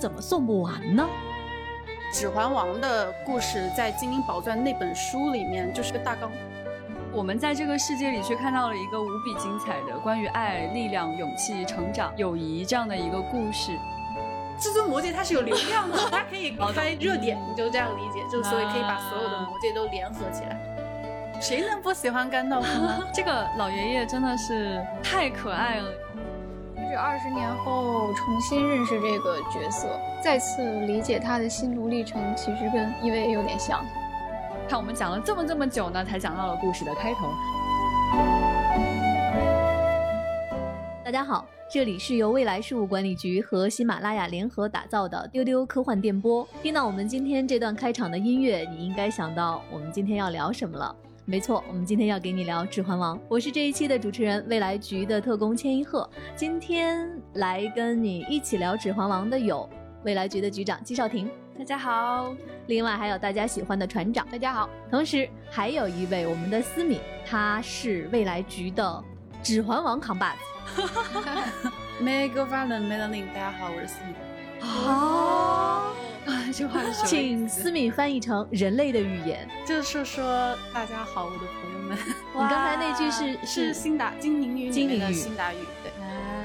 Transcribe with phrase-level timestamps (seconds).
[0.00, 1.06] 部怎么送不完呢？
[2.18, 6.30] 《指环王》的故事在《精灵宝钻》那本书里面就是个大纲。
[7.12, 13.72] 我们在这个世界里却看到了一个无比精彩的关于爱、力量、勇气、成长、友谊这样的一个故事。
[14.58, 20.58] 至尊魔戒它是有流量的， 它可以开热点，你就这样理解，就所以可以把所有的魔戒都联合起来。
[21.40, 23.06] 谁能不喜欢甘道夫呢？
[23.12, 25.88] 这个老爷爷真的是太可爱了。
[26.90, 33.84] 就是二十年后重新认识这个角色，再次理解他的心路历程，其实跟一位有点像。
[34.68, 37.28] 看我们讲了这么这么久呢，才讲到了故事的开头。
[41.04, 46.44] 大家好，这里是由未来事务管理局和喜马拉雅联合打造的丢丢科幻电波。
[46.60, 50.96] 听到我们今天这段开场的音乐，你应该想到我们今天要聊什么了。
[51.30, 53.16] 没错，我们今天要给你聊《指环王》。
[53.28, 56.10] 我是这一期的主持人，未来局的特工千一鹤。
[56.34, 59.70] 今天来跟你一起聊《指环王》的有
[60.02, 62.34] 未来局的局长季少廷，大家好。
[62.66, 64.68] 另外还有大家喜欢的船长，大家好。
[64.90, 68.82] 同时还有一位我们的思敏，他是未来局的
[69.40, 70.82] 《指环王》扛把子。
[72.02, 73.28] May God f a t h May the Ling。
[73.28, 74.29] 大家好，我是思敏。
[74.60, 75.94] 好。
[76.26, 81.98] 啊，这话是请思敏翻译成人类的语言，就是说大家好，我的朋友们。
[82.34, 85.56] 你刚才那句是是新达精灵语，精灵语，新达语。
[85.82, 85.90] 对。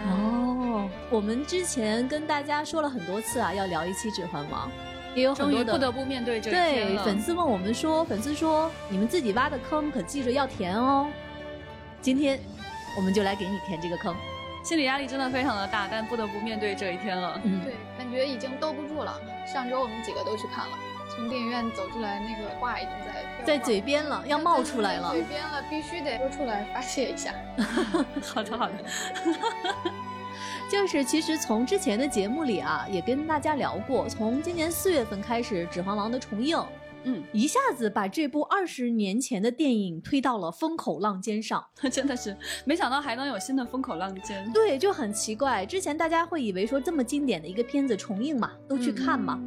[0.07, 4.67] 哦，我们之前跟大家说了很多次啊，要聊一期《指环王》，
[5.13, 11.07] 也有很多的不得不面对这对粉丝问我们说，粉丝说你们自己挖的坑可记着要填哦。
[12.01, 12.39] 今天
[12.95, 14.15] 我们就来给你填这个坑。
[14.65, 17.39] 心理压力真的非常的大，但不得不面对这一天了。
[17.43, 19.21] 嗯，对，感觉已经兜不住了。
[19.45, 20.75] 上周我们几个都去看了，
[21.07, 25.11] 从电影院走出来，那个话已经在在嘴边了，要冒出来了。
[25.11, 27.31] 嘴边了，必须得说出来发泄一下。
[28.25, 28.73] 好的，好的。
[30.67, 36.57] 就是其实从之前的节目里啊，也跟大家聊过，从今年四月份开始，《指环王》的重映。
[37.05, 42.35] 嗯，一下子把这部二十年前的电影推到了风口浪尖上， 真的是
[42.65, 44.51] 没想到还能有新的风口浪尖。
[44.51, 49.39] 对，就很奇怪，之前大家会以为说这么经典的一个片子重映嘛，都去看嘛，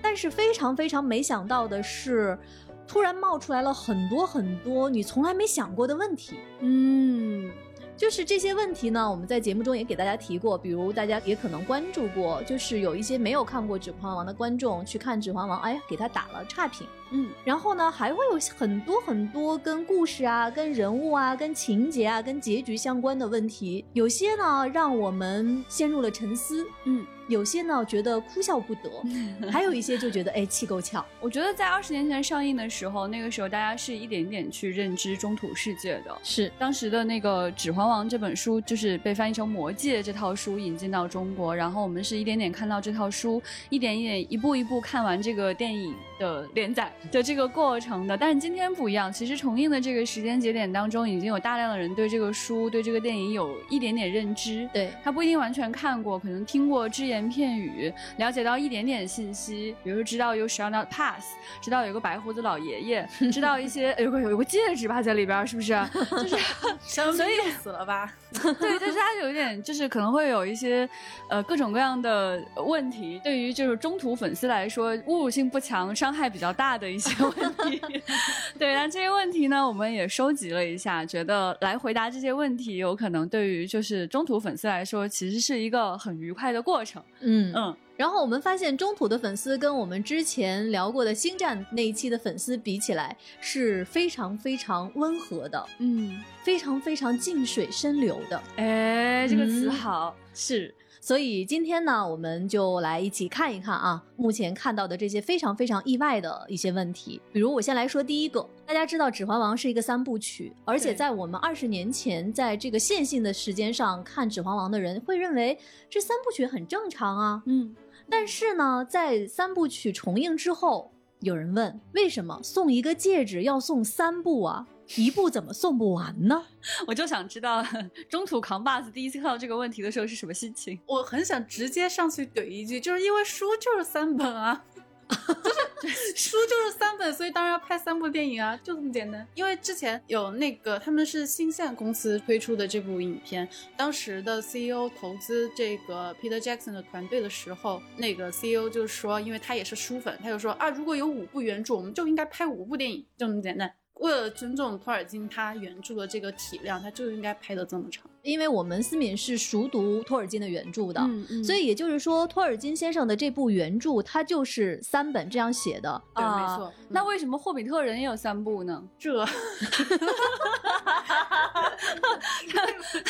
[0.00, 2.38] 但是非常非常没想到的是，
[2.86, 6.36] 突然冒出来了很多很多你从来没想过的问题。
[6.60, 7.50] 嗯。
[7.96, 16.86] 就是这些问题呢，我们在节目中也给大家提过，比如大家也可能关注过，就是有一些没有看过《指环王》的观众去看《指环王》，哎呀，给他打了差评。
[17.12, 26.66] 嗯，然后呢，还会有很多很多跟故事啊、跟人物啊、跟情节啊、跟结局相关的问题，有些呢让我们陷入了沉思。
[26.84, 27.06] 嗯。
[27.28, 28.90] 有些呢觉得哭笑不得，
[29.52, 31.04] 还有一些就觉得哎气够呛。
[31.20, 36.18] 我觉得在二十年前上映的时候，那个时候大家是一点点去认知中土世界的。
[36.24, 48.16] 是当时的那个《指环王》这本书，就是被翻译成《魔戒》这套书引进到中国，然后我们是一点点看到这套书，一点一点、一步一步看完这个电影的连载的这个过程的。
[48.16, 54.68] 但是今天不一样，其实重映的这个时间节点当中，已经有大量的人对这个书、对这个电影有一点点认知。
[54.72, 57.20] 对他不一定完全看过，可能听过只言。
[57.30, 65.78] 片语了解到一点点信息，比如说知道有 shall not pass，知道有个白胡子老爷爷，知道一些有个有个戒指吧在里边，是不是？
[66.10, 66.36] 就是，
[67.14, 68.12] 所以死了吧？
[68.32, 70.88] 对，就是他有一点，就是可能会有一些
[71.28, 73.20] 呃各种各样的问题。
[73.22, 77.80] 对于就是中途粉丝来说，侮辱性不强，伤害比较大的一些问题。
[78.58, 87.02] 对，那这些问题呢，我们也收集了一下，觉得来回答这些问题，有可能对于就是中途粉丝来说，其实是一个很愉快的过程。
[87.20, 98.42] 嗯嗯，然后我们发现中土的粉丝跟我们之前聊过的星战那一期的粉丝比起来，是非常非常温和的，嗯，非常非常静水深流的。
[98.56, 100.74] 哎，这个词好，是。
[101.02, 107.18] 所以今天呢，我们就来一起看一看啊，目前看到的这些非常非常意外的一些问题。
[107.32, 115.58] 比如我先来说第一个，大家知道《指环王》是一个三部曲，而且在我们二十年前在这个线性的时间上看《指环王》的人会认为
[115.88, 117.42] 这三部曲很正常啊。
[117.46, 117.74] 嗯，
[118.08, 124.66] 但是呢，在三部曲重映之后，有人问为什么送一个戒指要送三部啊？
[124.96, 126.46] 一部怎么送不完呢？
[126.86, 127.64] 我就想知道
[128.08, 130.78] 中途扛把子第一次看到这个问题的时候是什么心情。
[130.86, 134.64] 我很想直接上去怼一句，就是因为书就是三本啊，
[135.80, 139.26] 就是书就是三本，所以当然要拍三部电影啊，就这么简单。
[139.34, 153.72] 因为之前有那个他们是新线公司推出的这部影片，当时的 CEO 投资这个 Peter Jackson 的团队的时候，那个 CEO 就说，因为他也是书粉，他就说啊，如果有五部原著，我们就应该拍五部电影，就这么简单。
[154.00, 158.04] 为了尊重托尔金他原著的这个体量，他就应该拍的这么长。
[158.22, 166.02] 因为我们思敏是熟读托尔金的原著的，嗯嗯所以也就是说，托尔金先生的这部原著，他就是三本这样写的。
[166.14, 166.72] 对，啊没错。
[166.88, 168.82] 那为什么霍比特人也有三部呢？
[168.98, 169.24] 这，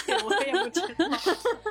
[0.07, 0.87] 这我也不知道。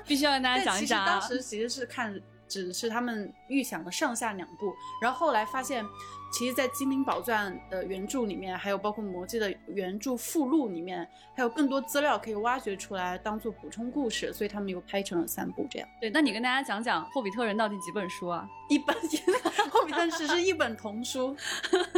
[0.06, 1.22] 必须要跟大家讲一讲啊当。
[1.22, 5.86] 时其实是看只是他们预想的上下两部，然后后来发现，
[6.32, 15.90] 其实，在《精灵宝钻》的原著里面，还有包括《魔戒》的原著附录里面，还有更多资料可以挖掘出来当做补充故事，所以他们又拍成了三部这样。
[16.00, 18.48] 对，那你跟大家讲讲霍比特人到底几本书啊？
[18.70, 18.96] 一本
[19.72, 21.36] 《霍比特人》只是一本童书，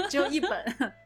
[0.10, 0.51] 只有一本。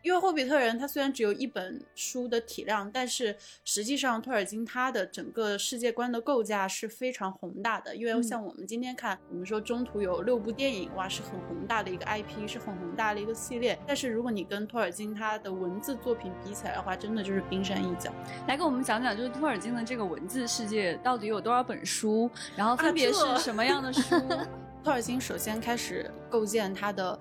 [0.04, 7.96] 因为《霍比特人》它虽然只有一本书的体量，但是实际上托尔金他的整个世界观的构架是非常宏大的。
[7.96, 13.80] 因为像我们今天看，我们说中途有六部电影，哇，是很宏大的一个 IP，是很宏大的一个系列。
[13.88, 18.12] 但是如果你跟托尔金他的文字作品比起来的话，真的就是冰山一角。
[18.48, 24.16] 来跟我们讲讲，就是托尔金的这个文字世界到底有多少本书，然后分别是什么样的书？
[24.84, 27.18] 托尔金首先开始构建他的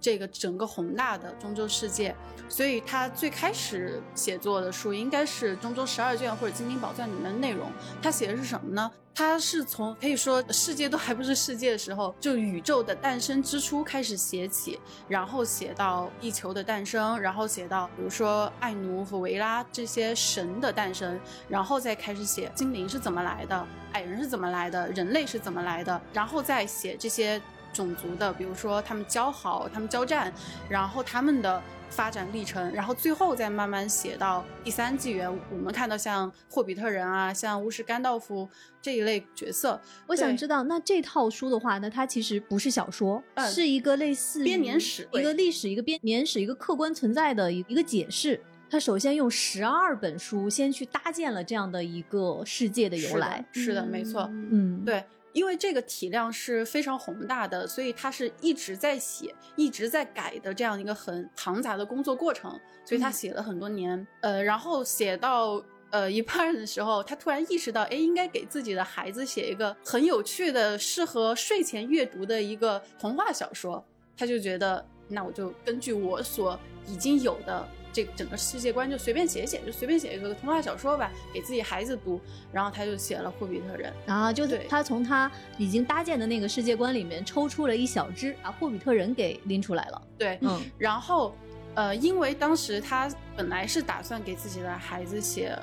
[0.00, 2.14] 这个整个宏大的中州世界，
[2.48, 7.70] 所以他最开始写作的书应该是《中州十二卷》或者《精灵宝钻》里面的内容。
[8.02, 8.90] 他写的是什么呢？
[9.14, 14.78] 他是从可以说世界都还不是世界的时候，就宇宙的诞生之初开始写起，
[15.08, 21.18] 然后写到地球的诞生，然后写到比如说艾努和维拉这些神的诞生，
[21.48, 27.42] 然后再开始写精灵是怎么来的，矮人是怎么来的，人类是怎么来的，然后再写这些
[27.72, 30.32] 种族的，比如说他们交好，他们交战，
[30.68, 38.48] 然后他们的发展历程，然后最后再慢慢写到第三纪元，我们看到像霍比特人啊，像巫师甘道夫
[38.82, 48.40] 这一类角色，我想知道，那这套书的话，那它其实不是小说，嗯是一个类似编年史一个历史、一个编年史、一个客观存在的一一个解释。
[48.70, 53.42] 他首先用十二本书先去搭建了这样的一个世界的由来。
[53.50, 54.28] 是的，是的没错。
[54.30, 55.02] 嗯，对，
[55.38, 62.50] 因为这个体量是非常宏大的，所以他是一直在写、一直在改的这样一个很庞杂的工作过程，
[62.84, 64.04] 所以他嗯写了很多年。
[64.20, 73.84] 呃，然后写到呃一半的时候，他突然意识到，哎，应该给自己的孩子写一个很有趣的、适合睡前阅读的一个童话小说。
[74.16, 76.58] 他就觉得，那我就根据我所
[76.88, 77.68] 已经有的。
[77.92, 82.20] 这整个世界观就随便写写，就随便写一个童话小说吧，给自己孩子读。
[82.52, 83.92] 然后他就写了《霍比特人》。
[84.06, 90.02] 然后就是对他从他已经搭建的那个世界观里面抽出了一小支，把霍比特人给拎出来了。
[90.16, 91.34] 对，嗯然后，
[91.74, 95.56] 呃，因为当时他本来是打算给自己的孩子写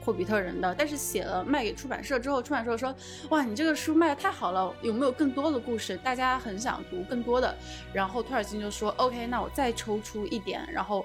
[0.00, 2.94] 霍比特人的，但是写了卖给出版社之后，出版社说
[3.30, 5.96] ：“哇，你这个书卖的太好了，有没有更多的故事？
[5.96, 7.52] 大家很想读更多的。”
[7.92, 11.04] 然后托尔金就说：“OK，那我再抽出一点，然后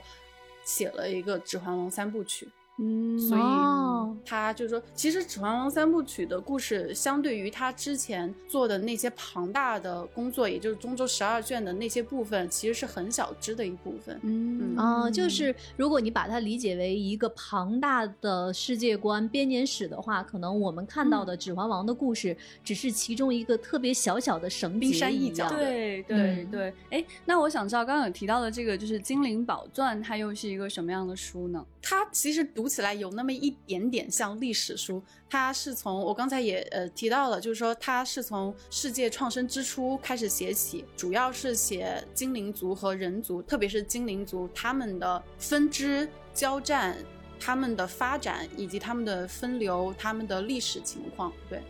[0.64, 14.20] 写了一个《指环王》三部曲。”嗯，所哦以他就说，其实《指环王》三部曲的故事，相对于他之前做的那些庞大的工作，也就是中州十二卷的那些部分，其实是很小支的一部分。
[14.24, 31.64] 嗯啊、就是如果你把它理解为一个庞大的世界观编年史的话，可能我们看到的《指环王》的故事只是其中一个特别小小的绳冰结一山一角对对嗯对，哎，那我想知道，刚刚有提到的这个就是《精灵宝钻》，它又是一个什么样的书呢？
[31.82, 35.02] 它其实读读起来有那么一点点像历史书。
[35.28, 46.96] 它是从我刚才也呃提到了，就是说它是从世界创生之初开始写起，主要是写精灵族和人族，特别是精灵族他们的分支交战、
[47.40, 51.34] 他们的发展以及他们的分流、他们的历史情况。
[51.50, 51.64] 对，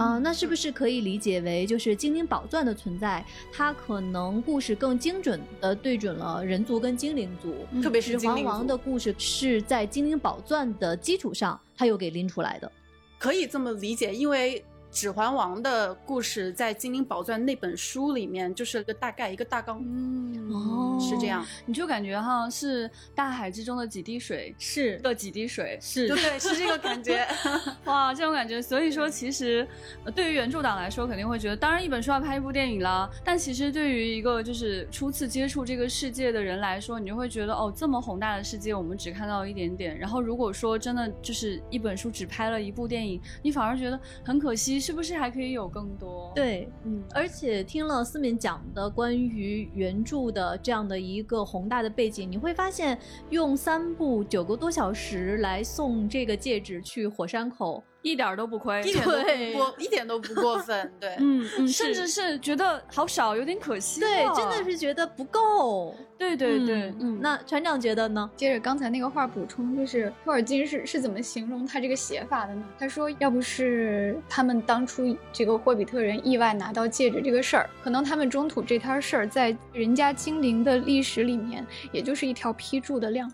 [0.00, 7.52] 啊、那是不是可以理解为，就是精灵宝钻的存在，它可能故事更精准的对准了人族跟精灵族，
[7.82, 12.70] 特别是指环精灵族王的故事是在精灵宝钻的基础上，它又给拎出来的。
[13.18, 14.60] 可以这么理解，因为。
[14.90, 21.44] 《指环王》的故事在《精灵宝钻》那本书里面就是个大概一个大纲，嗯哦是这样。
[21.66, 27.26] 你就感觉哈是大海之中的几滴水是的几滴水，是对对，是这个感觉。
[27.84, 28.60] 哇，这种感觉。
[28.60, 29.66] 所以说，其实、
[30.04, 33.08] 呃对于原著党来说，肯定会觉得，当然一本书要拍一部电影啦。
[33.24, 39.96] 但其实对于一个就是初次接触这个世界的人来说，你就会觉得，哦，这么宏大的世界，我们只看到一点点。
[39.96, 52.98] 然后如果说真的就是一本书只拍了一部电影，你反而觉得很可惜，是不是还可以有更多？，对，嗯，而且听了思敏讲的关于原著的这样的一个宏大的背景，你会发现
[53.30, 60.92] 用三部九个多小时来送这个戒指去火山口，一点儿都不亏，一点都对不过，一点都不过分。
[61.00, 64.06] 对，嗯嗯，甚至是觉得好少，有点可惜了。
[64.06, 65.94] 对，真的是觉得不够。
[66.16, 68.28] 对对对，嗯嗯，那船长觉得呢？
[68.36, 72.64] 接着刚才那个话补充，就是托尔金是是怎么形容他这个写法的呢？
[72.78, 83.30] 他说，要不是他们当初这个霍比特人意外拿到戒指这个事儿，可能他们中土这摊事儿在人家精灵的历史里面，也就是一条批注的量，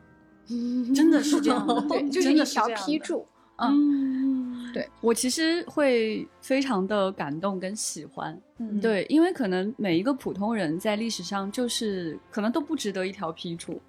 [0.94, 2.66] 真的是这样的， 对， 就是一条。
[2.76, 3.26] 批注。
[3.56, 4.43] 嗯，嗯，
[4.74, 13.80] 对我其实会非常的感动跟喜欢，嗯，对，因为可能每一个普通人在历史上就是可能都不值得一条批注。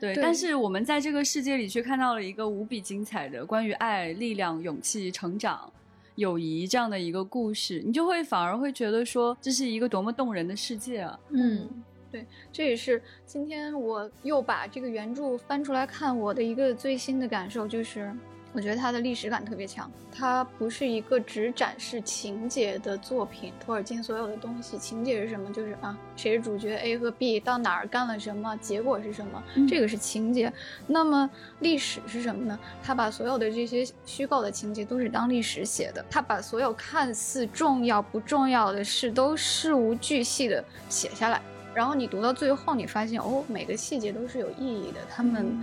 [0.00, 5.70] 对，对但是我们在这个世界里却看到了一个无比精彩的关于爱、力量、勇气、成长、
[6.14, 11.20] 友谊这样的一个故事，你就会反而会觉得说，这是一个多么动人的世界啊！
[11.28, 11.68] 嗯，
[12.10, 18.12] 对这也是今天我又把这个原著翻出来看，我的一个最新的感受就是，
[18.52, 19.90] 我觉得它的历史感特别强。
[20.14, 23.52] 它不是一个只展示情节的作品。
[23.58, 25.50] 托尔金所有的东西，情节是什么？
[25.52, 30.52] 就是啊，谁是主角 A 和 B 到哪儿干了什么，结果是什么，嗯这个是情节。
[30.86, 31.28] 那么
[31.60, 32.58] 历史是什么呢？
[32.82, 41.40] 他把所有的这些虚构的情节都是当历史写的，他把所有看似重要不重要的事都事无巨细的写下来。
[41.74, 45.58] 然后你读到最后，你发现哦，每个细节都是有意义的，他们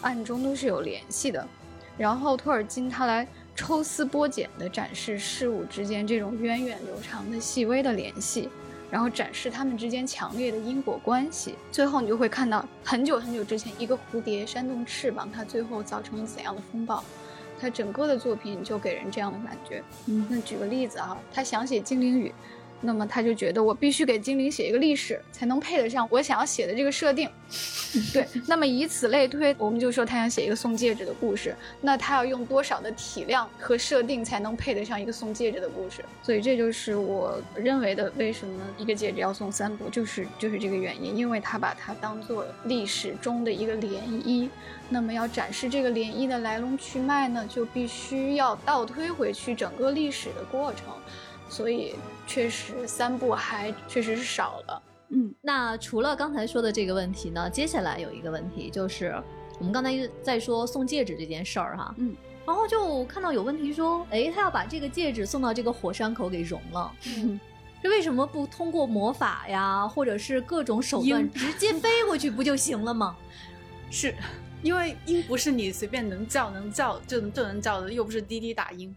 [0.00, 1.46] 暗中都是有联系的。
[1.98, 8.48] 然后托尔金他来抽丝剥茧地展示事物之间这种源远流长的细微的联系，
[8.90, 11.54] 然后展示他们之间强烈的因果关系。
[11.70, 17.04] 最后你就会看到很久很久之前，一个蝴蝶扇动翅膀，它最后造成了怎样的风暴。
[17.60, 19.84] 他整个的作品就给人这样的感觉。
[20.06, 22.34] 嗯那举个例子啊，他想写精灵语，
[22.82, 27.30] 那么他就觉得我必须给精灵写一个历史，才能配得上我想要写的这个设定。
[28.12, 36.04] 对，那么以此类推，我们就说他想写一个送戒指的故事，那他要用多少的体量和设定才能配得上一个送戒指的故事？
[36.22, 44.48] 所以这就是我认为的为什么一个戒指要送三部，就是就是这个原因，因为他把它当做历史中的一个涟漪。
[44.88, 50.86] 那么要展示这个涟漪的来龙去脉呢，就必须要倒推回去整个历史的过程。
[51.52, 51.94] 所以
[52.26, 54.82] 确实三部还确实是少了。
[55.10, 59.14] 嗯那除了刚才说的这个问题呢，接下来有一个问题就是，
[59.58, 59.92] 我们刚才
[60.22, 62.16] 在说送戒指这件事儿哈，嗯，
[62.46, 66.90] 然后就看到有问题说，哎，他要把这个戒指送到这个火山口给融了。
[67.82, 73.14] 这为什么不通过魔法呀，或者是各种手段直接飞过去不就行了吗？
[73.90, 74.14] 是
[74.62, 78.94] 因为鹰不是你随便能叫能叫就能就能叫的，又不是滴滴打鹰。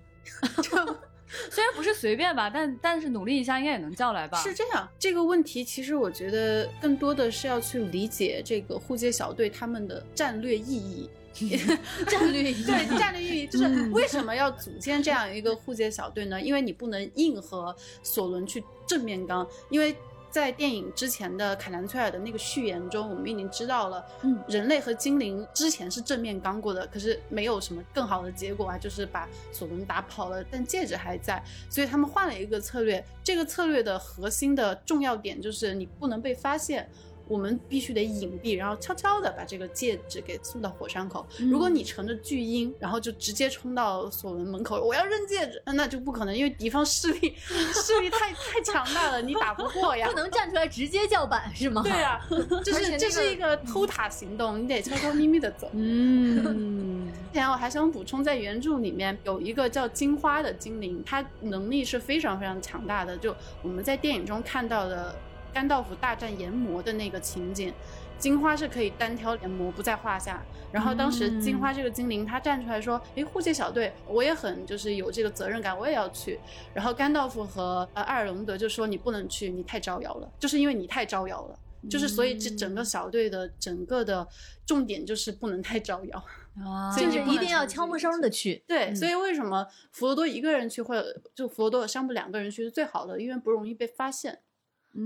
[1.28, 4.38] 就 虽然不是随便吧，但但是努力一下应该也能叫来吧？
[4.42, 11.10] 是这样，这个问题其实我觉得更多的是要去理解这个护街小队他们的战略意义。
[12.08, 16.40] 战略意义对战略意义就是嗯为什么要组建这样一个护街小队呢？
[16.42, 19.94] 因为你不能硬和索伦去正面刚，因为
[20.36, 33.02] 在电影之前的凯南崔尔的那个序言中，我们已经知道了，嗯人类和精灵之前是正面刚过的，可是没有什么更好的结果啊，就是把索伦打跑了，但戒指还在，所以他们换了一个策略。
[33.24, 36.90] 这个策略的核心的重要点就是你不能被发现。
[37.28, 41.26] 我们必须得隐蔽，然后悄悄的把这个戒指给送到火山口。
[41.50, 50.16] 如果你乘着巨鹰，然后就直接冲到索伦门口，我要扔戒指， 那就不可能，因为敌方势力 势力太太强大了，你打不过呀不。
[50.16, 51.84] 能站出来直接叫板是吗？
[51.84, 52.26] 对啊、
[52.64, 55.70] 这而且那个是这是一个偷塔行动，你得悄悄咪咪的走。
[55.74, 63.18] 嗯，之前我还想补充，在原著里面有一个叫金花的精灵，它能力是非常非常强大的。
[63.18, 65.14] 就我们在电影中看到的
[65.56, 67.74] 甘道夫大战炎魔的那个情景，
[68.20, 70.44] 金花是可以单挑炎魔不在话下。
[70.70, 76.38] 然后当时金花这个精灵，她站出来说：“诶，护戒小队，我也很就是有这个责任感，我也要去。”
[76.76, 81.58] 然后甘道夫和呃艾尔隆德就说：“你不能去，你太招摇了，就是因为你太招摇了。”
[81.90, 84.28] 就是所以这整个小队的整个的
[84.66, 86.18] 重点就是不能太招摇。
[86.66, 88.62] 啊所以你不能就是一定要悄没这个声的去。
[88.68, 94.40] 对，嗯所以为什么弗罗多一个人去，或者就弗罗多和桑布两个人去是最好的，因为不容易被发现。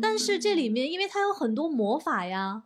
[0.02, 2.64] 但是这嗯里面，因为它有很多魔法呀，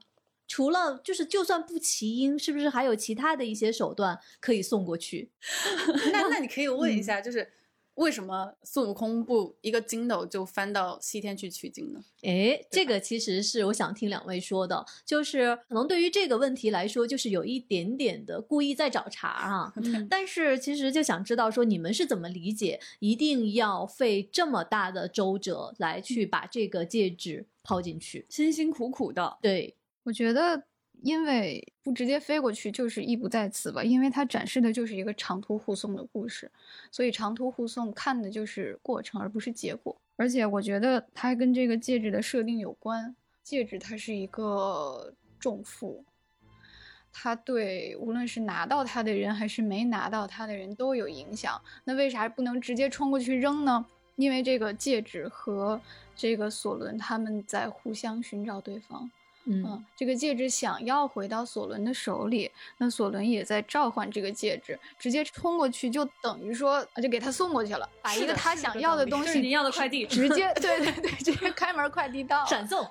[0.48, 5.32] 除了就是就算不齐音，是不是还有其他的一些手段可以送过去？
[6.12, 7.51] 那那你可以问一下，就是
[7.95, 12.03] 为什么孙悟空不一个筋斗就翻到西天去取经呢？
[12.23, 19.73] 诶，这个其实是我想听两位说的，就是可能对于这个问题来说，就是有一点点的故意在找茬啊。
[19.77, 28.25] 嗯但是其实就想知道说你们是怎么理解，一定要费这么大的周折来去把这个戒指抛进去？
[28.29, 30.63] 辛辛苦苦的，对，我觉得
[31.03, 36.50] 因为不直接飞过去就是意不在此吧，因为它展示的就是一个长途护送的故事，
[36.89, 39.95] 所以长途护送看的就是过程而不是结果。
[40.15, 46.05] 而且我觉得它跟这个戒指的设定有关，戒指它是一个重负，
[47.12, 51.62] 它对无论是拿到它的人还是没拿到它的人都有影响。
[51.83, 53.86] 那为啥不能直接冲过去扔呢？
[54.15, 55.81] 因为这个戒指和
[56.15, 59.12] 这个索伦他们在互相寻找对方。
[59.45, 72.88] 嗯嗯，这个戒指想要回到索伦的手里，那索伦也在召唤这个戒指，直接冲过去就等于说啊就给他送过去了，把一个他想要的东西您要的快递直接 对对对，直接开门快递到，闪送，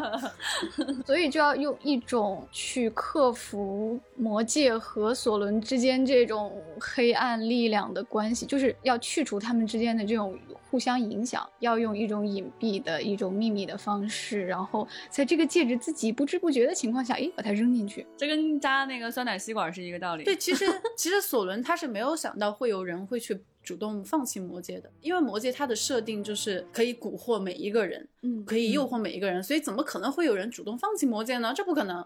[1.04, 10.38] 所以就要用一种去克服魔戒和索伦之间这种黑暗力量的关系，就是要去除他们之间的这种
[10.70, 18.06] 互相影响，要用一种隐蔽的一种秘密的方式，然后在这个戒指自己不知不觉的情况下，诶，把它扔进去。
[18.16, 20.24] 这跟扎那个酸奶吸管是一个道理。
[20.24, 20.64] 对，其实
[20.96, 31.52] 其实索伦他是没有想到会有人会去主动放弃魔戒的，因为魔戒它的设定就是可以蛊惑每一个人，嗯，可以诱惑每一个人，所以怎么可能会有人主动放弃魔戒呢？
[31.54, 32.04] 这不可能，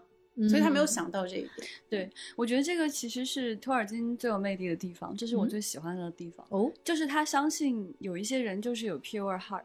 [0.49, 0.87] 所以他没有嗯。
[0.87, 1.67] 想到这一点。
[1.89, 5.49] 对我觉得这个其实是托尔金最有魅力的地方，这是我嗯。
[5.49, 6.71] 最喜欢的地方，哦。
[6.83, 9.63] 就是他相信有一些人就是有 pure heart，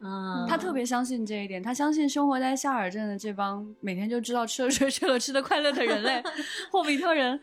[0.00, 6.22] 啊，他特别相信这一点，他相信生活在夏尔镇的这帮每天就知道吃了睡，睡了吃的快乐的人类，
[6.70, 7.40] 霍比特人。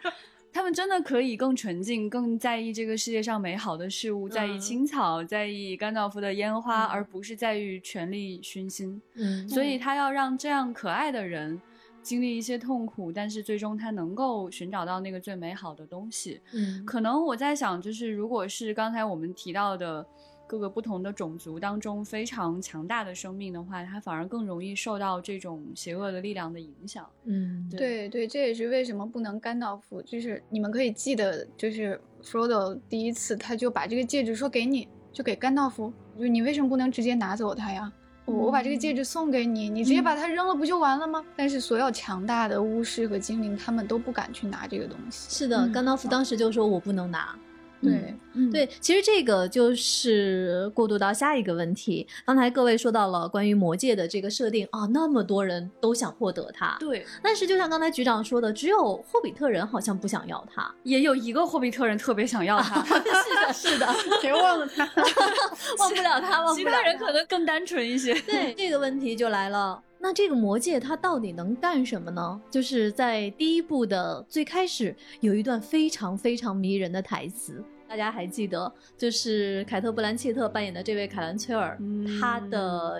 [0.55, 4.59] 他们真的可以更纯净，更在意这个世界上美好的事物，在意嗯。
[4.59, 6.89] 青草，在意甘道夫的烟花，嗯。
[6.89, 9.01] 而不是在于权力熏心。
[9.15, 9.49] 嗯。
[9.49, 11.59] 所以他要让这样可爱的人
[12.03, 16.41] 经历一些痛苦，但是最终他能够寻找到那个最美好的东西。
[16.51, 20.05] 嗯可能我在想，就是如果是刚才我们提到的
[20.45, 27.09] 各个不同的种族当中非常强大的生命的话，它反而更容易受到这种邪恶的力量的影响。
[27.23, 37.91] 嗯对对对，这也是为什么不能甘道夫，就是你们可以记得，就是 Frodo 第一次他就把这个戒指说给你，就给甘道夫，就你为什么不能直接拿走它呀？
[38.25, 41.23] 我我把这个戒指送给你，你直接把它扔了不就完了吗？
[41.35, 45.27] 但是所有强大的巫师和精灵，他们都不敢去拿这个东西。
[45.29, 47.35] 是的，嗯甘道夫当时就说我不能拿。
[47.83, 52.07] 对，嗯，对，其实这个就是过渡到下一个问题。
[52.25, 60.73] 刚才各位说到了关于魔戒的这个设定啊，那么多人都想获得它，对，但是就像刚才局长说的，只有霍比特人好像不想要它。
[60.83, 63.87] 也有一个霍比特人特别想要它， 是的，是的，
[64.21, 64.85] 别忘了他，
[65.77, 68.13] 忘不了他，忘不了其他人可能更单纯一些。
[68.21, 69.81] 对这个问题就来了。
[69.99, 72.41] 那这个魔戒它到底能干什么呢？
[72.51, 78.73] 就是在第一部的最开始有一段非常非常迷人的台词，大家还记得？
[78.97, 82.99] 就是凯特·布兰切特扮演的这位凯兰崔尔，嗯她的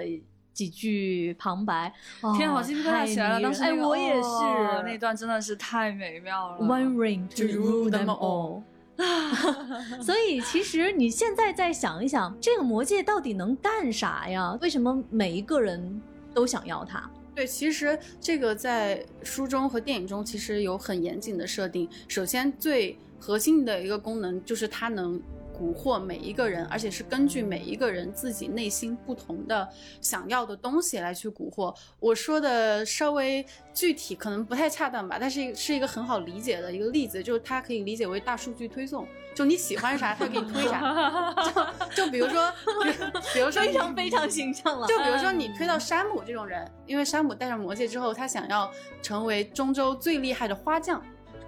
[0.53, 3.41] 几句旁白，哦天啊，我鸡皮疙瘩起来了！
[3.41, 6.63] 当时哎，那个我也是、哦那段真的是太美妙了。
[6.63, 8.62] One ring to rule them all。
[9.99, 14.56] 所以，其实你现在再想一想，这个魔戒到底能干啥呀？
[14.62, 15.99] 为什么每一个人
[16.36, 17.10] 都想要它？
[17.34, 21.89] 对，其实这个在书中和电影中其实有很严谨的设定。
[22.08, 25.17] 首先，最核心的一个功能就是它能
[25.57, 29.65] 蛊惑每一个人，而且是根据每一个人自己内心不同的
[30.01, 31.73] 想要的东西来去蛊惑。
[32.01, 41.33] 我说的稍微具体可能不太恰当吧，但是是一个很好理解的一个例子，就是它可以理解为大数据推送，就你喜欢啥，它给你推啥。
[41.95, 42.51] 就就比如说，
[43.33, 44.86] 比如说非常非常形象了。
[44.86, 48.69] 就比如说你推到山姆这种人，因为山姆戴上魔戒之后，他想要
[49.01, 51.01] 成为中州最厉害的花匠，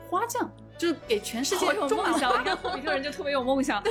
[0.10, 3.82] 花匠就是给全世界种梦想，花一个霍比特人就特别有梦想。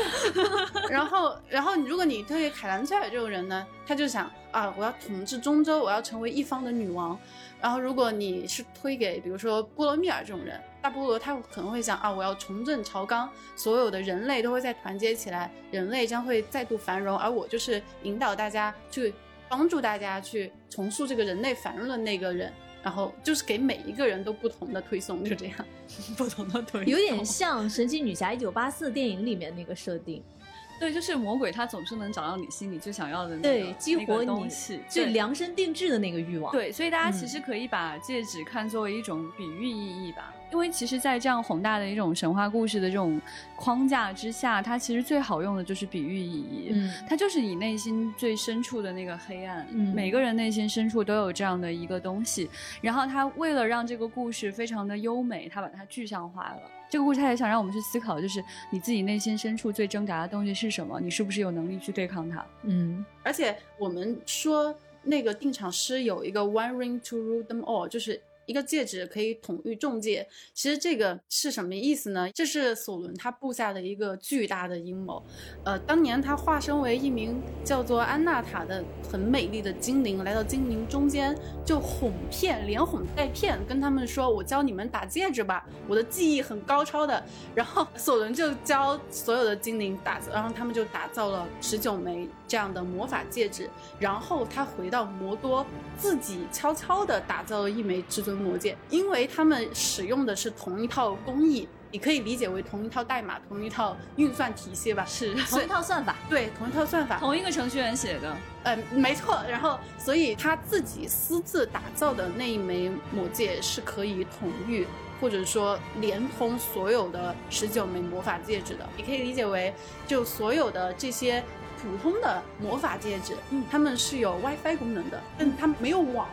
[0.90, 7.18] 然后，然后如果你推给凯兰崔尔这种人呢，他就想啊，我要统治中州，我要成为一方的女王。
[7.60, 19.14] 然后，如果你是推给比如说波罗米尔这种人，大菠萝他可能会想啊，我要重振朝纲，所有的人类都会再团结起来，人类将会再度繁荣，而我就是引导大家去
[19.48, 22.52] 帮助大家去重塑这个人类繁荣的那个人。
[22.84, 25.56] 然后就是给每一个人都不同的推送，就这样。
[26.16, 30.22] 不同的腿有点像《神奇女侠一九八四》电影里面那个设定，
[30.78, 43.20] 对，就是魔鬼，他总是能找到你心里最想要的那个对，激那个活你东西，最量身定制的那个欲望。，对，所以大家其嗯实可以把戒指看作为一种比喻意义吧，因为其实，在这样宏大的一种神话故事的这种
[43.56, 46.70] 框架之下，它其实最好用的就是比喻意义。
[46.72, 52.48] 嗯它就是你内心最深处的那个黑暗，嗯每个人内心深处都有这样的一个东西。
[52.80, 56.62] 然后他为了让这个故事非常的优美，他把它具象化了。
[56.88, 61.00] 这个故事他也想让我们去思考，就是你自己内心深处最挣扎的东西是什么？
[61.00, 62.46] 你是不是有能力去对抗它？
[62.62, 70.26] 嗯而且我们说那个定场诗有一个 one ring to rule them all，就是一个戒指可以统御众戒。
[70.52, 72.30] 其实这个是什么意思呢？
[72.32, 75.24] 这是索伦他布下的一个巨大的阴谋。
[75.64, 87.22] 呃，当年他化身为一名叫做安娜塔的很美丽的精灵，来到精灵中间，就哄骗，连哄带骗，跟他们说：“我教你们打戒指吧，我的技艺很高超的。”
[87.54, 93.68] 然后 索伦就教所有的精灵打，然后他们就打造了十九枚这样的魔法戒指。
[93.98, 95.64] 然后他回到魔多，
[95.96, 105.04] 自己悄悄地打造了一枚至尊魔戒，因为他们使用的是同一套工艺，你可以理解为同一套代码、同一套运算体系吧？
[105.06, 108.36] 是同一套算法，对，同一套算法，同一个程序员写的。
[108.64, 109.40] 呃，没错。
[109.48, 114.86] 然后，所以他自己私自打造的那一枚魔戒是可以统御。
[115.20, 119.72] 或者说连通所有的十九枚魔法戒指的，你可以理解为，
[120.06, 121.42] 就所有的这些
[121.80, 126.28] 普通的魔法戒指，嗯，它们是有 WiFi 功能的，但它没有网。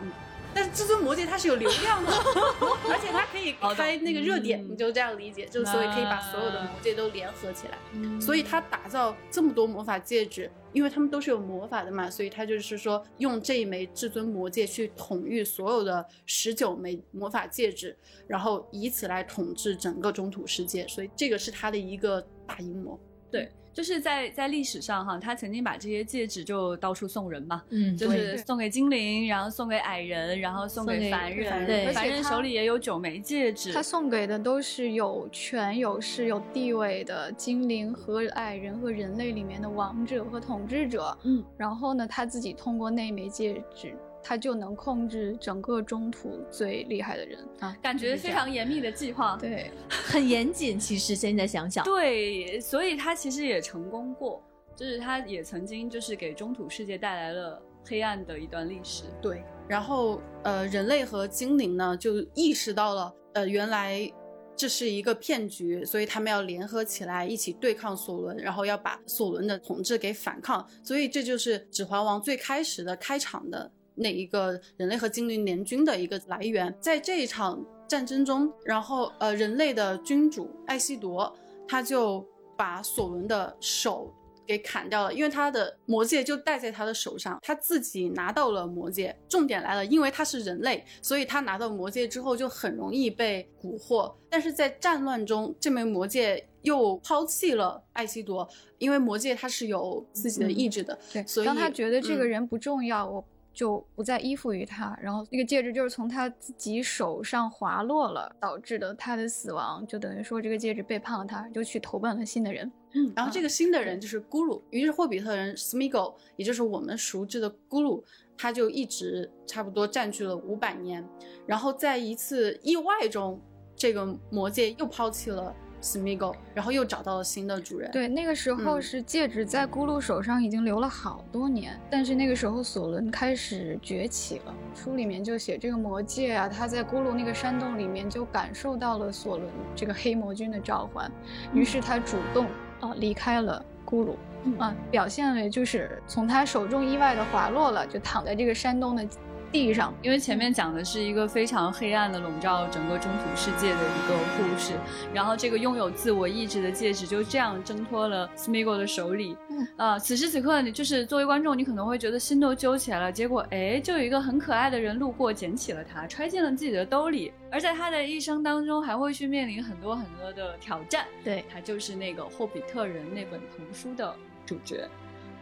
[0.54, 2.10] 但是至尊魔戒它是有流量的，
[2.90, 7.78] 而且它可以开那个热点，你就这样理解，就所以可以把所有的魔戒都联合起来。
[8.20, 20.86] 所以他打造这么多魔法戒指，因为他们都是有魔法的嘛，所以他就是说用这一枚至尊魔戒去统御所有的十九枚魔法戒指，然后以此来统治整个中土世界。
[20.88, 22.98] 所以这个是他的一个大阴谋。
[23.30, 23.50] 对。
[23.72, 33.72] 就是在在历史上哈，他曾经把这些戒指就到处送人嘛，嗯，就是送给精灵，然后送给矮人，然后送给凡人，对，凡人手里也有九枚戒指。
[33.72, 43.94] 他送给的都是有权有势有地位的精灵和矮人和人类里面的王者和统治者，嗯，然后呢，他自己通过那枚戒指。
[44.22, 50.78] 他就能控制整个中土最厉害的人啊，感觉非常严密的计划，对， 很严谨。
[50.78, 54.42] 其实现在想想，对，所以他其实也成功过，
[54.76, 59.04] 就是他也曾经就是给中土世界带来了黑暗的一段历史。
[59.20, 64.08] 对，然后呃，人类和精灵呢就意识到了，呃，原来
[64.54, 70.64] 这是一个骗局，所以他们要联合起来一起对抗索伦，然后要把索伦的统治给反抗。
[70.84, 73.70] 所以这就是《指环王》最开始的开场的。
[73.94, 81.32] 那一个人类和精灵联军的一个来源，在这一场战争中，然后呃，人类的君主艾希铎
[81.68, 82.26] 他就
[82.56, 84.12] 把索伦的手
[84.46, 89.14] 给砍掉了，因为他的魔戒就戴在他的手上，他自己拿到了魔戒。
[89.28, 94.12] 重点来了，因为他是人类，所以他拿到魔戒之后就很容易被蛊惑。
[94.28, 103.24] 但是在战乱中，这枚魔戒又抛弃了艾希铎，因为魔戒他是有自己的意志的，对，所以当他觉得这个人不重要，我。
[103.52, 112.70] 就不再依附于他，然后那个戒指就是从他自己手上滑落了，导致的他的死亡，就等于说这个戒指背叛了他，就去投奔了新的人。
[112.94, 118.02] 嗯，然后这个新的人就是咕噜，于是霍比特人 Smeagol，也就是我们熟知的咕噜，
[118.36, 121.06] 他就一直差不多占据了五百年，
[121.46, 123.40] 然后在一次意外中，
[123.74, 125.54] 这个魔戒又抛弃了。
[125.82, 127.90] Smeagol，然后又找到了新的主人。
[127.90, 134.54] 对，那个时候是戒指在咕噜手上已经留了好多年，但是那个时候索伦开始崛起了。
[134.74, 141.10] 书里面就写这个魔戒啊，他在咕噜那个山洞里面就感受到了索伦这个黑魔君的召唤，
[141.52, 142.46] 于是他主动
[142.80, 144.14] 啊离开了咕噜，
[144.58, 149.04] 啊，表现为就是从他手中意外的滑落了，就躺在这个山洞的。
[149.52, 154.72] 地上，因为前面讲的是一个非常黑暗的笼罩整个中土世界的一个故事，
[155.12, 159.36] 然后这个拥有自我意志的戒指就这样挣脱了 Smeagol 的手里。
[159.76, 163.12] 啊，此时此刻，你就是作为观众，你可能会觉得心都揪起来了。
[163.12, 167.30] 结果，哎，就有一个很可爱的人路过，捡起了它，揣进了自己的兜里。
[167.50, 171.04] 而在他的一生当中，还会去面临很多很多的挑战。
[171.22, 174.88] 对他就是那个霍比特人那本童书的主角。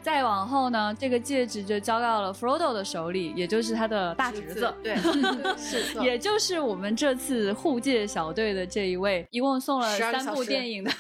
[0.03, 4.97] 再往后呢，这个戒指就交到了 Frodo 的手里，也就是他的大侄子，对，
[5.57, 10.91] 是，也就是我们这次护戒小队的这一位，一共送了三部电影的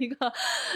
[0.00, 0.32] 一个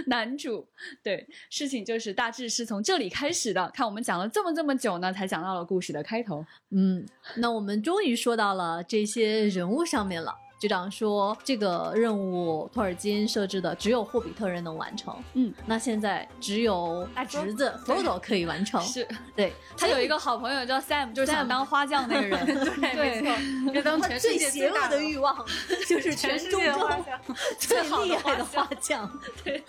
[0.07, 0.67] 男主。
[1.03, 3.71] 对，事情就是大致是从这里开始的。
[3.75, 6.45] 看我们讲了这么这么久呢，才讲到了故事的开头。
[6.71, 7.05] 嗯，
[7.37, 10.35] 那我们终于说到了这些人物上面了。
[10.59, 15.15] 局长说：“这个任务托尔金设置的只有霍比特人能完成。
[15.35, 18.81] 嗯，那现在只有大侄子 Frodo 可以完成。
[18.81, 22.47] 是对， 他有一个好朋友叫 Sam，就是想当花匠那个人。
[22.81, 23.21] 对， 没
[23.67, 25.45] 错，就当全世界最邪恶的欲望
[25.87, 26.73] 就是全世界
[27.59, 29.11] 最厉害的花匠。
[29.45, 29.63] 对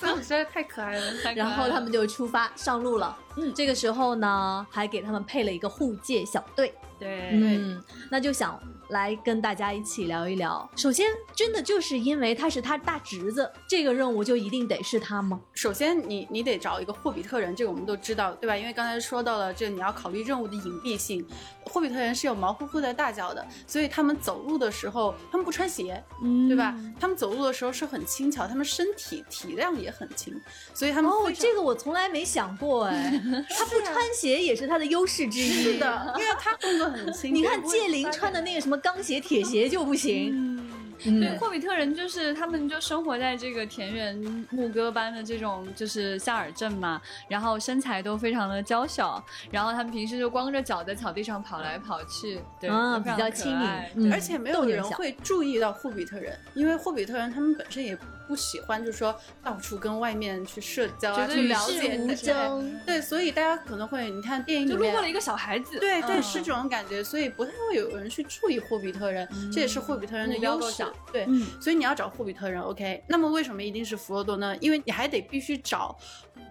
[0.00, 1.32] ，Sam 实在太可爱了。
[1.34, 3.16] 然后他们就出发上路了。
[3.38, 6.74] 嗯这个时候呢，还给他们配了一个护戒小队。
[6.98, 10.68] 对嗯，那就想来跟大家一起聊一聊。
[10.76, 15.40] 首先，真的就是因为他是他大侄子，这个任务就一定得是他吗？
[15.54, 18.56] 首先你你得找一个霍比特人，这个我们都知道，对吧？
[18.56, 21.26] 因为刚才说到了，这你要考虑任务的隐蔽性。
[21.66, 26.74] 霍比特人是有毛乎乎的大脚的，所以他们走路的时候，他们不穿鞋，嗯对吧？
[26.98, 30.34] 他们走路的时候是很轻巧，他们身体体量也很轻，
[30.72, 35.62] 所以他们哦这个我从来没想过哎， 他不穿鞋也是他的优势之一。
[35.62, 37.34] 是的，因为他动作很 轻。
[37.34, 40.30] 你看戒灵穿的那个什么钢鞋、铁鞋就不行。
[40.32, 40.70] 嗯，
[41.02, 44.16] 对，嗯，霍比特人就是他们就生活在这个田园
[44.50, 57.96] 牧歌般的这种就是夏尔镇嘛，然后身材都非常的娇小，然后他们平时就光着脚在草地上跑来跑去，对，啊就非常可比较轻盈而且没有人会注意到霍比特人，因为霍比特人他们本身也
[58.26, 62.80] 不喜欢，就是说到处跟外面去社交去了解对争。
[62.84, 70.84] 对，所以大家可能会，你看电影里面就路过了一个小孩子，对对，嗯是这种感觉，所以不太会有人去注意霍比特人，这也是霍比特人的优势。
[71.12, 73.02] 对，嗯所以你要找霍比特人，OK？
[73.08, 74.56] 那么为什么一定是弗罗多呢？
[74.60, 75.96] 因为你还得必须找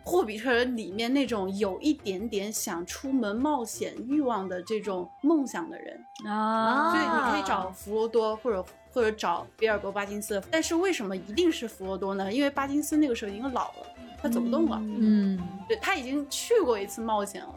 [0.05, 8.65] 霍比特人里面那种有一点点想出门冒险欲望的这种梦想的人，啊，所以你可以找弗罗多或者。
[8.95, 12.31] 或者找比尔博·巴金斯，但是为什么一定是弗罗多呢？
[12.31, 13.87] 因为巴金斯那个时候已经老了，
[14.21, 15.37] 他走不动了，嗯，
[15.67, 17.53] 对他已经去过一次冒险了。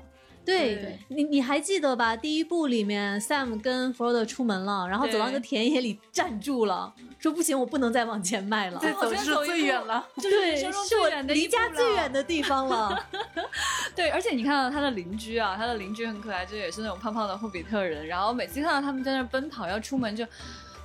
[0.48, 2.16] 对对你你还记得吧？
[2.16, 8.78] 第一部里面，Sam 跟 Frodo 出门了，然后走到对那个田野里站住了，说不行，我不能再往前迈了。
[8.80, 10.06] 这往走是最远了。
[10.16, 13.06] 就是是我离家最远的地方了。
[13.94, 18.06] 对，而且你看到他的邻居啊，他的邻居很可爱，就也是那种胖胖的霍比特人。
[18.06, 20.24] 然后每次看到他们在那奔跑要出门就，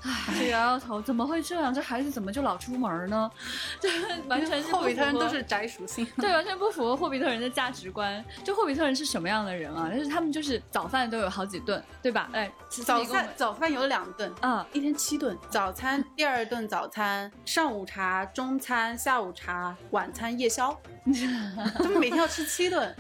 [0.04, 1.74] 唉，就摇摇头，怎么会这样？
[1.74, 3.32] 这孩子怎么就老出门呢？
[3.80, 3.90] 这
[4.28, 6.06] 完全是霍比特人都是宅属性。
[6.18, 8.24] 对，完全不符合霍比特人的价值观。
[8.44, 9.90] 就霍比特人是什么样的人啊？
[9.90, 12.30] 就是他们就是早饭都有好几顿，对吧？
[12.34, 12.52] 哎，
[12.86, 15.38] 早饭早饭有两顿，啊，一天七顿。
[15.50, 20.78] 早餐第二顿早餐，上午茶、中餐、下午茶、晚餐、夜宵，
[21.76, 22.94] 他们每天要吃七顿。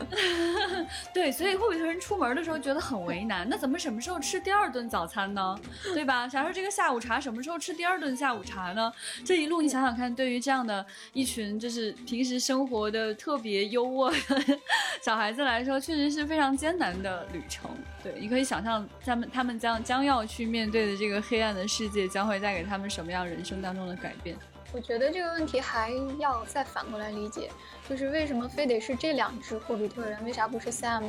[1.13, 5.57] 对，所以霍比特人出门的时候觉得很为难，那怎么什么时候吃第二顿早餐呢？
[5.93, 6.27] 对吧？
[6.27, 8.93] 假如这个下午午茶什么时候吃第二顿下午茶呢？
[9.25, 14.59] 这一路你想想看，对于这样的一群就是平时生活的特别优渥的
[15.01, 17.69] 小孩子来说，确实是非常艰难的旅程。
[18.03, 24.37] 对，你可以想象他们他们将将要去面对的这个黑暗的世界，将会带给他们什么样人生当中的改变。
[24.73, 27.49] 我觉得这个问题还要再反过来理解，
[27.87, 30.23] 就是为什么非得是这两只霍比特人？
[30.25, 31.03] 为啥不是 Sam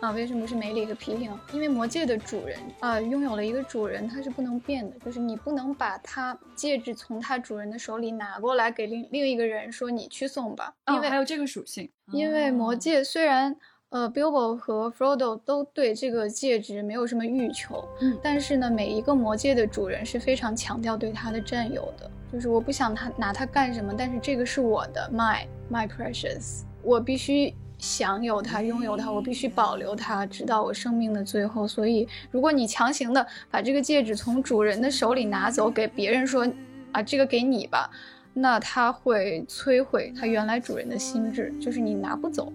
[0.00, 0.10] 啊？
[0.10, 1.40] 为什么是梅里和皮皮呢？
[1.52, 13.56] 因为魔戒的主人啊、拥有了一个主人，他是不能变的，就是你不能把他戒指从他主人的手里拿过来给另另一个人说你去送吧，因为、哦还有这个属性，因为魔哦戒虽然
[13.88, 31.66] 呃，Bilbo 和 Frodo 都对这个戒指没有什么欲求，嗯但是呢，每一个魔戒的主人是非常强调对它的占有的，就是我不想他拿它干什么，但是这个是我的，my my precious，我必须享有它，拥有它，我必须保留它，直到我生命的最后。
[31.66, 36.46] 所以，如果你强行的把这个戒指从主人的手里拿走，给别人说
[36.92, 37.90] 啊，这个给你吧。
[38.34, 42.52] 那它会摧毁它原来主人的心智，就是你拿不走。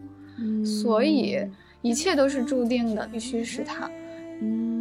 [0.65, 1.39] 所以
[1.81, 3.89] 一切都是注定的，必须是他，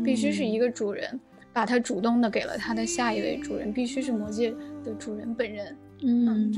[0.04, 1.20] 必须是一个主人
[1.52, 5.76] 把它主动的给了他的下一位主人，必须是魔戒的主人本人。
[6.04, 6.52] 嗯，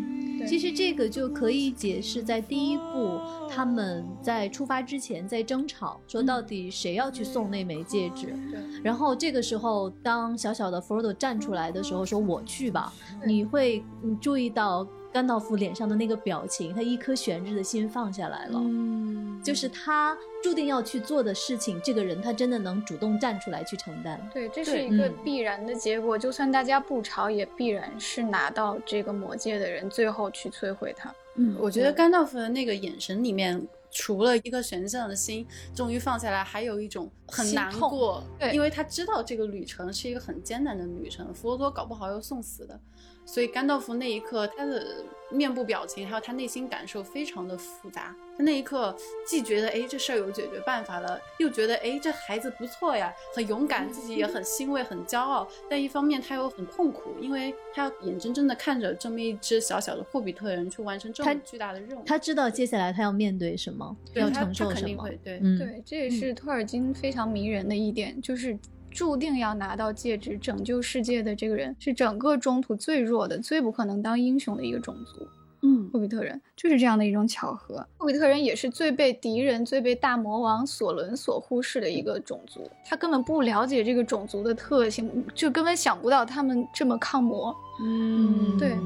[0.47, 8.29] 其实这个就可以解释在第一步，他们在出发之前在争吵，说到底谁要去送那枚戒指。
[8.51, 12.91] 对，然后这个时候，当小小的 Frodo 站出来的时候，说我去吧，
[13.27, 18.59] 你会嗯注意到甘道夫脸上的那个表情，他一颗悬着的心放下来了。
[18.61, 24.21] 嗯，就是他注定要去做的事情，这个人他真的能主动站出来去承担。
[24.35, 26.19] 对，这是一个嗯必然的结果。
[26.19, 31.15] 就算大家不吵，也必然是拿到这个魔戒的人最后去摧毁它。
[31.37, 42.81] 嗯，我觉得甘道夫的那个眼神里面，除了一颗悬着的心终于放下来，还有一种很难过，对因为他知道这个旅程是一个很艰难的旅程，佛罗多搞不好要送死的，
[43.25, 48.15] 所以甘道夫那一刻他的面部表情还有他内心感受非常的复杂。
[48.37, 55.47] 他那一刻既觉得哎这事儿有解决办法了，又觉得哎这孩子不错呀，很勇敢，自己也很欣慰、很骄傲。
[55.71, 62.03] 但一方面他又很痛苦，因为他要眼睁睁的看着这么一只小小的霍比特人去完成这么巨大的任务。
[62.05, 65.19] 他知道接下来他要面对什么，要对他他承受什么肯定会。
[65.23, 68.59] 对嗯，对，这也是托尔金非常迷人的一点，就是
[68.95, 75.27] 注定要拿到戒指拯救世界的这个人，是整个中途最弱的、最不可能当英雄的一个种族。
[75.67, 77.85] 嗯霍比特人，就是这样的一种巧合。
[77.97, 87.53] 霍比特人也是最被敌人、最被大魔王索伦所忽视的一个种族，他根本不了解这个种族的特性，就根本想不到他们这么抗魔。
[87.83, 88.77] 嗯对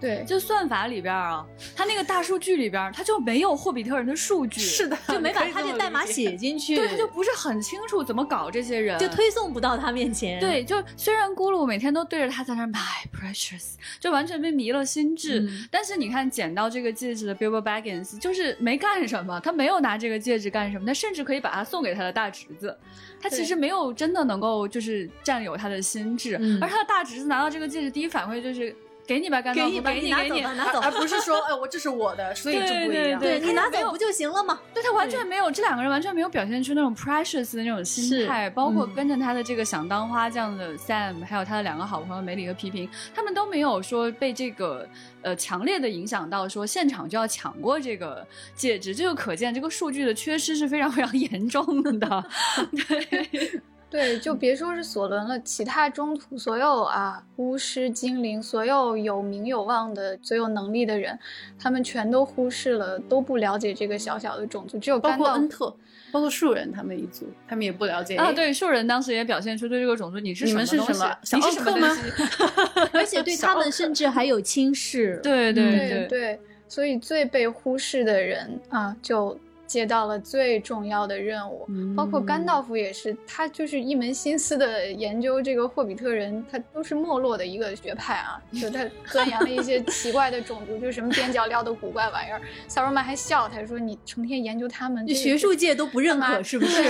[0.00, 1.44] 对，就算法里边啊，
[1.76, 10.40] 它那个大数据里边，它就没有霍比特人的数据，是的，就没把他这代码写进 去，对，他就不是很清楚怎么搞这些人，就推送不到他面前。
[10.40, 22.76] 对，就虽然咕噜每天都对着他在那儿 My precious，就完全被迷了心智，嗯但是你看捡到这个戒指的 Bilbo Baggins 就是没干什么，他没有拿这个戒指干什么，他甚至可以把它送给他的大侄子，
[23.20, 28.74] 他其实没有真的能够就是占有他的心智，嗯而他的大侄子拿到这个戒指，第一反馈就是
[29.06, 30.80] 给你吧，甘道夫，给你吧，给你，给你拿 走吧，。
[30.80, 30.80] 拿走。
[30.80, 33.20] 而不是说，哎，我这是我的，所以就不一样。
[33.20, 34.60] 对对你拿走不就行了吗？
[34.72, 44.88] 对他完全没有，这两个人完全没有表现出那种 precious 的那种心态，包括嗯跟着他的这个想当花匠的 Sam，还有他的两个好朋友梅里和皮平，他们都没有说被这个
[45.22, 52.24] 呃强烈的影响到，说现场就要抢过这个戒指，这就可见这个数据的缺失是非常非常严重的。
[52.88, 53.60] 对，
[53.90, 61.18] 对，就别说是索伦了，其他中途所有啊巫师、精灵，所有有名有望的、最有能力的人，
[61.58, 65.74] 他们全都忽视了，都不了解这个小小的种族，只有包括甘道恩特，
[66.12, 72.90] 包括树人他们一族，他们也不了解啊，哎对，树人当时也表现出对这个种族你是你们什么东西是什么你是什么小奥克吗东西？
[72.96, 75.18] 而且对他们甚至还有轻视。
[75.22, 79.36] 对对对对对，所以最被忽视的人啊，就
[79.70, 81.64] 接到了最重要的任务。
[81.96, 92.42] 包括甘道夫也是，他就是一门心思的研究这个霍比特人，他都是没落的一个学派啊，就他 钻研了一些奇怪的种族，就什么边角料的古怪玩意儿。
[92.66, 96.82] 萨罗曼还笑他说：“你成天研究他们，这学术界都不认可，是不是？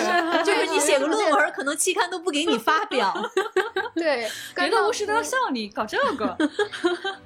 [0.43, 3.15] 就是你写个论文， 可能期刊都不给你发表。
[3.95, 6.35] 对，别甘道的巫师都要夫笑你搞这个。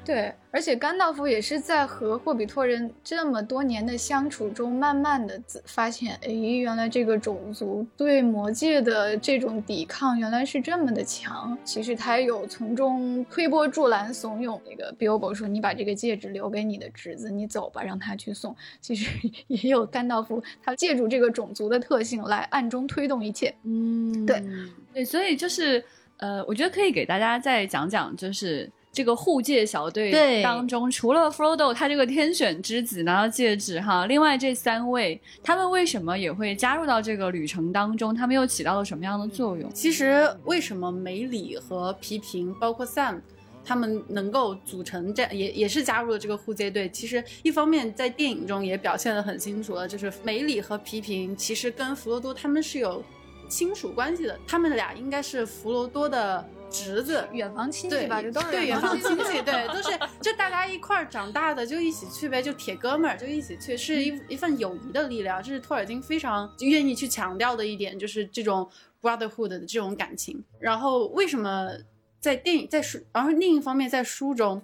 [0.04, 11.56] 对，而且甘道夫也是在和霍比特人这么多年的相处中，慢慢的发现，哎，原来这个种族对魔界的这种抵抗原来是这么的强。
[11.64, 19.10] 其实他有从中推波助澜，怂恿那个 Bilbo 说：“你把这个戒指留给你的侄子，你走吧，让他去送。”其实
[19.46, 23.54] 也有甘道夫，他借助这个种族的特性来暗中推动一切。
[23.64, 24.42] 嗯，对
[24.92, 25.82] 对，所以就是
[26.18, 38.14] 呃，我觉得可以给大家再讲讲，就是这个护戒小队当中，除了 Frodo 他这个天选之子拿到戒指哈，另外这三位他们为什么也会加入到这个旅程当中？
[38.14, 39.68] 他们又起到了什么样的作用？
[39.74, 43.20] 其实为什么梅里和皮平，包括 Sam，
[43.64, 46.88] 他们能够组成这也也是加入了这个护戒队。
[46.88, 53.02] 其实一方面在电影中也表现得很清楚了，就是梅里和皮平其实跟弗罗多他们是有
[53.48, 57.26] 亲属关系的，他们俩应该是弗罗多的侄子。
[57.32, 59.24] 远房亲戚吧，这都是对远房亲戚。
[59.24, 65.40] 戚，对，都是 就大家一块儿长大的，就一起去呗，就铁哥们儿，就一起去，是一一份友谊的力量。
[65.42, 68.68] 这是托尔金非常愿意去强调的一点，就是这种
[69.00, 70.42] brotherhood 的这种感情。
[70.58, 71.70] 然后为什么
[72.20, 74.60] 在电影在书，然后另一方面在书中，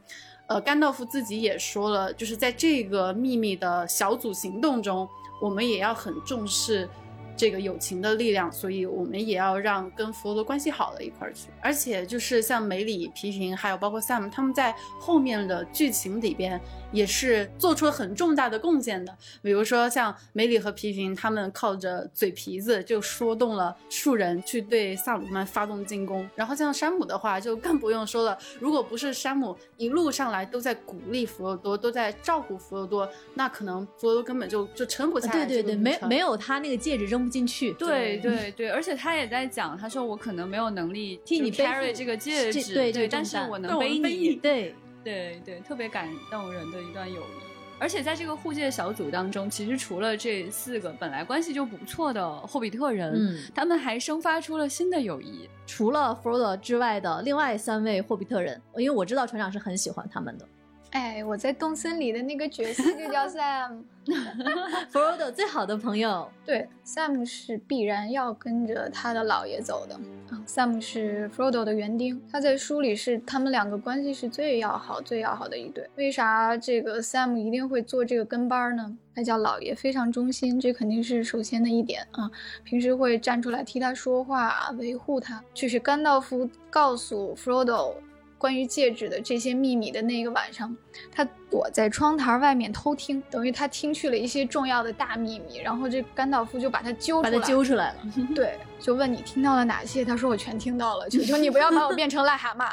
[0.48, 5.08] 呃，甘道夫自己也说了，就是在这个秘密的小组行动中，
[5.40, 6.88] 我们也要很重视。
[7.40, 11.48] 这个友情的力量，所以我们也要让跟佛罗多关系好的一块儿去。
[11.62, 16.60] 而且就是像梅里、皮平，还有包括 Sam，他们在后面的剧情里边
[16.92, 19.16] 也是做出了很重大的贡献的。
[19.40, 26.28] 比如说像梅里和皮平，他们靠着嘴皮子就说动了树人去对萨鲁曼发动进攻。
[26.36, 28.36] 然后像山姆的话，就更不用说了。
[28.58, 37.72] 如果不是山姆一路上来都在鼓励弗罗多，都在照顾弗罗多，那可能弗罗多根本就就撑不下来对对对，没没有他那个戒指扔不进去。
[37.74, 47.50] 对对对，而且他也在讲，他说我可能没有能力替你 carry 这个戒指，对对这个但是我我能背能背你对，对对，特别感动人的一段友谊。
[47.78, 55.48] 而且在这个护戒小组当中，其实除了这四个本来关系就不错的霍比特人，嗯，他们还生发出了新的友谊。
[55.66, 60.46] 除了 Frodo 之外的另外三位霍比特人，因为我知道船长是很喜欢他们的。
[60.90, 63.82] 哎，我在动森里的那个角色就叫 Sam。
[64.90, 69.94] Frodo 最好的朋友，对，Sam 是必然要跟着他的姥爷走的
[70.34, 70.42] 啊。
[70.48, 75.88] Sam 是 Frodo 的园丁，他在书里是他们两个关系是最要好、最要好的一对。
[75.94, 78.96] 为啥这个 Sam 一定会做这个跟班儿呢？
[79.14, 82.28] 他叫姥爷，非常忠心，这肯定是首先的一点啊。
[82.64, 85.44] 平时会站出来替他说话，维护他。
[85.54, 87.94] 就是甘道夫告诉 Frodo。
[88.40, 90.74] 关于戒指的这些秘密的那个晚上，
[91.12, 95.58] 他躲在窗台外面偷听，等于他听去了一些重要的大秘密。
[95.58, 97.98] 然后这甘道夫就把他揪出来，把他揪出来了。
[98.34, 100.02] 对，就问你听到了哪些？
[100.02, 102.72] 他说我全听到了，求求你不要把我变成癞蛤蟆。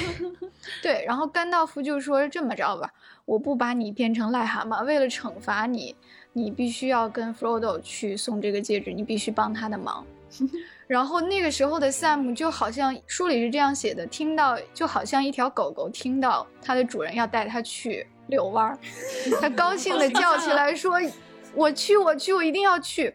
[0.82, 2.90] 对，然后甘道夫就说这么着吧，
[3.26, 5.94] 我不把你变成癞蛤蟆，为了惩罚你，
[6.32, 10.06] 你必须要跟 Frodo 去送这个戒指，你必须帮他的忙。
[10.90, 18.76] 然后那个时候的 Sam 就好像书里是这样写的，听到就好像一条狗狗听到它的主人要带它去遛弯儿，
[19.40, 21.00] 它高兴的叫起来说。
[21.54, 23.12] 我去，我去，我一定要去，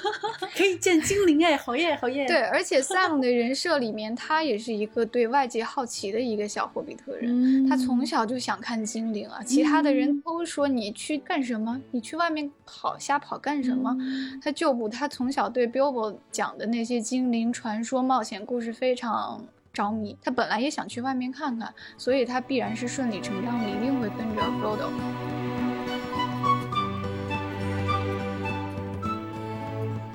[0.56, 2.26] 可以见精灵哎，好耶，好耶！
[2.26, 9.42] 对，而且 Sam 的人设里面，他也是一个对外界好奇的一个小霍比特人，他从小就想看精灵啊。
[9.44, 11.80] 其他的人都说你去干什么？
[11.90, 13.94] 你去外面跑瞎跑干什么？
[14.42, 20.16] 他就不，他从小对 Bilbo 讲的那些精灵传说、冒险故事非常着迷。
[20.22, 24.88] 他本来也想去外面看看，所以他必然是顺理成章的，一定会跟着 Frodo。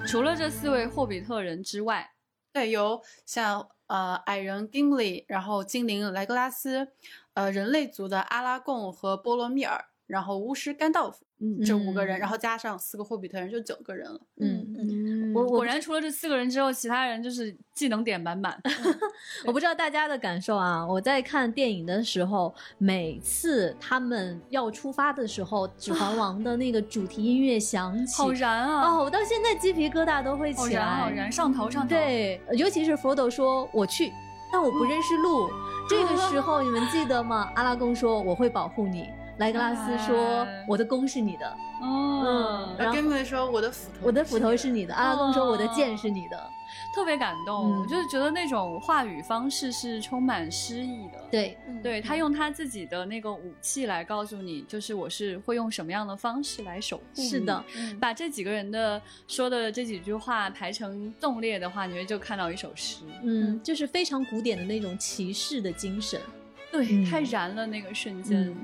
[0.09, 2.13] 除了这四位霍比特人之外，
[2.51, 6.87] 对，有像呃矮人 Gimli，然后精灵莱格拉斯，
[7.35, 11.23] 呃人类族的阿拉贡和波罗密尔，然后巫师甘道夫。
[11.37, 14.19] 嗯，这五个人，然后加上四个霍比特人，就九个人了。
[14.37, 14.68] 嗯
[15.29, 18.59] 嗯，我果然除了这四个人之后，其他人就是技能点满满。
[19.45, 28.89] 我不知道大家的感受啊，我在看电影的时候，每次他们要出发的时候，《指环王》的那个主题音乐响起，好燃啊！
[28.89, 31.89] 哦，我到现在鸡皮疙瘩都会起来，好燃，上头上头。
[31.89, 34.11] 对，尤其是佛斗说我去，
[34.51, 35.49] 但我不认识路，
[35.89, 37.51] 这个时候你们记得吗？
[37.55, 39.09] 阿拉贡说我会保护你。
[39.39, 46.49] 莱格拉斯说：“我的弓是你的。”哦，然后根本说：“我的斧头，我的斧头是你的。”阿拉贡说：“我的剑是你的。”
[46.93, 51.23] 特别感动，我就是觉得那种话语方式是充满诗意的。
[51.31, 57.21] 对，对他用他自己的那个武器来告诉你，就是我是会用什么样的方式来守护。
[57.21, 57.63] 是的，
[57.99, 62.97] 把这几个人的说的这几句话排成纵列的话，你会就看到一首诗。
[63.23, 66.19] 嗯，就是非常古典的那种骑士的精神。
[66.71, 68.55] 对，太燃了那个瞬间。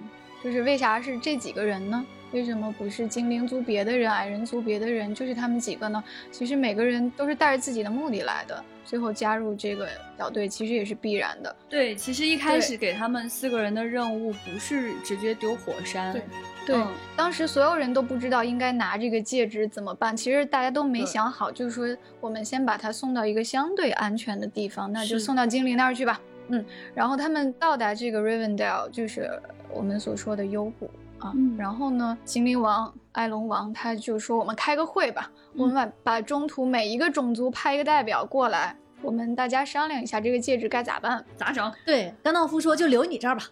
[0.45, 2.05] 就是为啥是这几个人呢？
[2.31, 5.15] 为什么不是精灵族别的人、矮人族别的人？
[5.15, 6.03] 就是他们几个呢？
[6.31, 9.89] 其实每个人都是带着自己的目的来的，最后加入这个
[10.19, 11.55] 小队，其实也是必然的。
[11.67, 16.13] 对，其实一开始给他们四个人的任务不是直接丢火山。
[16.13, 16.21] 对，
[16.67, 16.83] 对，
[17.15, 26.21] 当时所有人都不知道应该拿这个戒指怎么办，其实大家都没想好，就是说我们先把它送到一个相对安全的地方，那就送到精灵那儿去吧。
[26.49, 29.29] 嗯，然后他们到达这个 Rivendell，就是
[29.73, 30.89] 我们所说的幽谷
[31.19, 31.33] 啊。
[31.57, 43.43] 然后呢，精灵王埃隆王他就说：“我们开个会吧，我们把把中途每一个种族派一个代表过来，我们大家商量一下这个戒指该咋办，咋整？”对，甘道夫说：“就留你这儿吧。”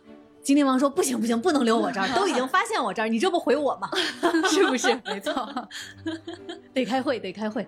[0.44, 3.90] 精灵王说：“不行不行，不能留我这儿，都已经发现我这儿，你这不回我吗？
[4.52, 4.94] 是不是？
[5.06, 5.68] 没错，
[6.74, 7.66] 得开会，得开会。”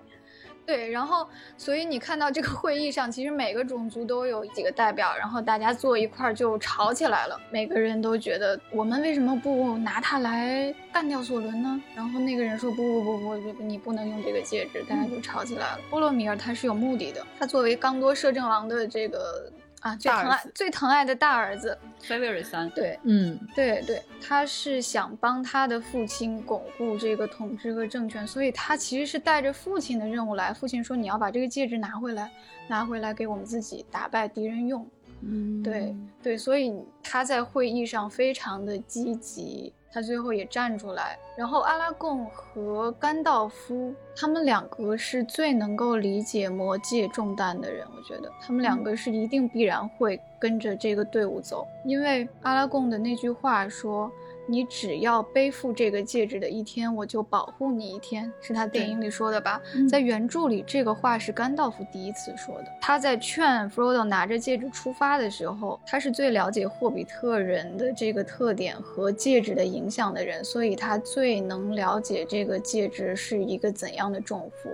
[0.66, 7.40] 对，然后所以你看到这个会议上，其实每个种族都有几个代表，然后大家坐一块儿就吵起来了。
[7.50, 11.80] 每个人都觉得我们为什么不拿它来干掉索伦呢？
[11.94, 15.80] 然后那个人说不不不不不，你不能用这个戒指，大家就吵起来了。
[15.88, 19.50] 波罗米尔他是有目的的，他作为刚多摄政王的这个。
[19.86, 30.52] 啊，最疼爱最疼爱的大儿子，菲维尔三，对，嗯，对对，他是想帮他的父亲巩固这个统治和政权，所以他其实是带着父亲的任务来。
[30.52, 32.30] 父亲说：“你要把这个戒指拿回来，
[32.66, 34.84] 拿回来给我们自己打败敌人用。”
[35.22, 39.72] 嗯，对对，所以他在会议上非常的积极。
[39.96, 47.86] 他最后也站出来，然后阿拉贡和甘道夫，他们两个是最能够理解魔戒重担的人。
[47.96, 54.12] 我觉得他们两个是一定必然会跟着这个队伍走，因为阿拉贡的那句话说。
[54.46, 59.60] 你只要背负这个戒指的一天，我就保护你一天，是他电影里说的吧？
[59.88, 62.66] 在原著里，这个话是甘道夫第一次说的。
[62.80, 74.70] 他在劝 Frodo 拿着戒指出发的时候，他是最了解霍比特人的这个特点和戒指的影响的人，所以他最能了解这个戒指是一个怎样的重负。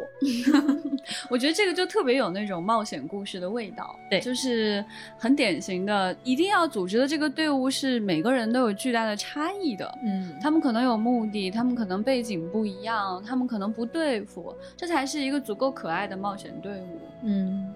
[1.30, 4.84] 我觉得这个就特别有那种冒险故事的味道，对，就是
[5.16, 9.61] 很典型的，一定要组织的这个队伍是每个人都有巨大的差异。
[9.76, 16.98] 的，嗯，他们可能有目的，他们可能背景不一样，他们可能不对付，这才是一个足够可爱的冒险队伍。
[17.22, 17.72] 嗯，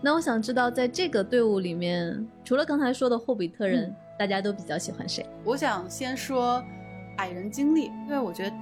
[0.00, 5.24] 那我想知道，在这个队伍里面，除了刚才说的霍比特人，大家都比较喜欢谁？
[5.44, 6.62] 我想先说
[7.16, 8.52] 矮人经历，因为我觉得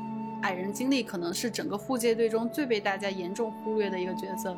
[0.42, 4.56] 矮人经历可能是整个护戒队中最被大家严重忽略的一个角色，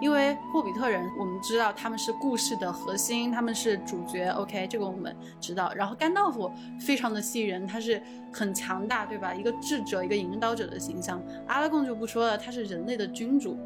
[0.00, 5.72] 因为霍比特人我们知道他们是故事的核心，他们是主角，OK，这个我们知道。
[5.74, 8.02] 然后甘道夫非常的吸引人，他是
[8.32, 9.34] 很强大，对吧？
[9.34, 11.22] 一个智者，一个引导者的形象。
[11.46, 13.56] 阿拉贡就不说了，他是人类的君主。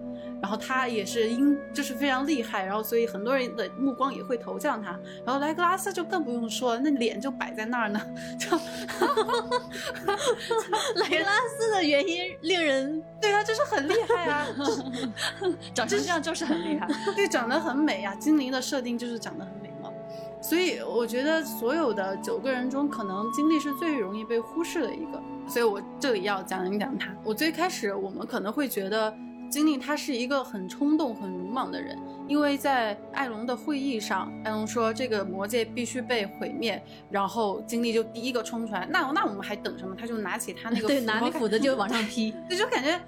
[0.40, 4.98] 然后他也是因就是非常厉害，然后所以很多人的目光也会投向他。
[5.24, 8.00] 然后莱格拉斯就更不用说了，那脸就摆在那儿呢。
[8.38, 8.56] 就
[10.96, 14.46] 莱格拉斯的原因令人 对他，就是很厉害啊，
[15.74, 16.86] 长成这样就是很厉害。
[17.14, 18.14] 对，长得很美呀。
[18.16, 19.90] 精灵的设定就是长得很美嘛。
[20.42, 25.20] 所以我觉得所有的九个人中，可能精力是最容易被忽视的一个。
[25.48, 27.10] 所以我这里要讲一讲他。
[27.24, 29.16] 我最开始我们可能会觉得。
[29.50, 39.96] 精灵他是一个很冲动、很鲁莽的人，因为在艾隆的会议上，艾隆说这个魔戒必须被毁灭，然后经历就第一个冲出来，那那我们还等什么？
[39.98, 43.00] 他就拿起他那个对拿那斧子就往上劈， 对，就感觉，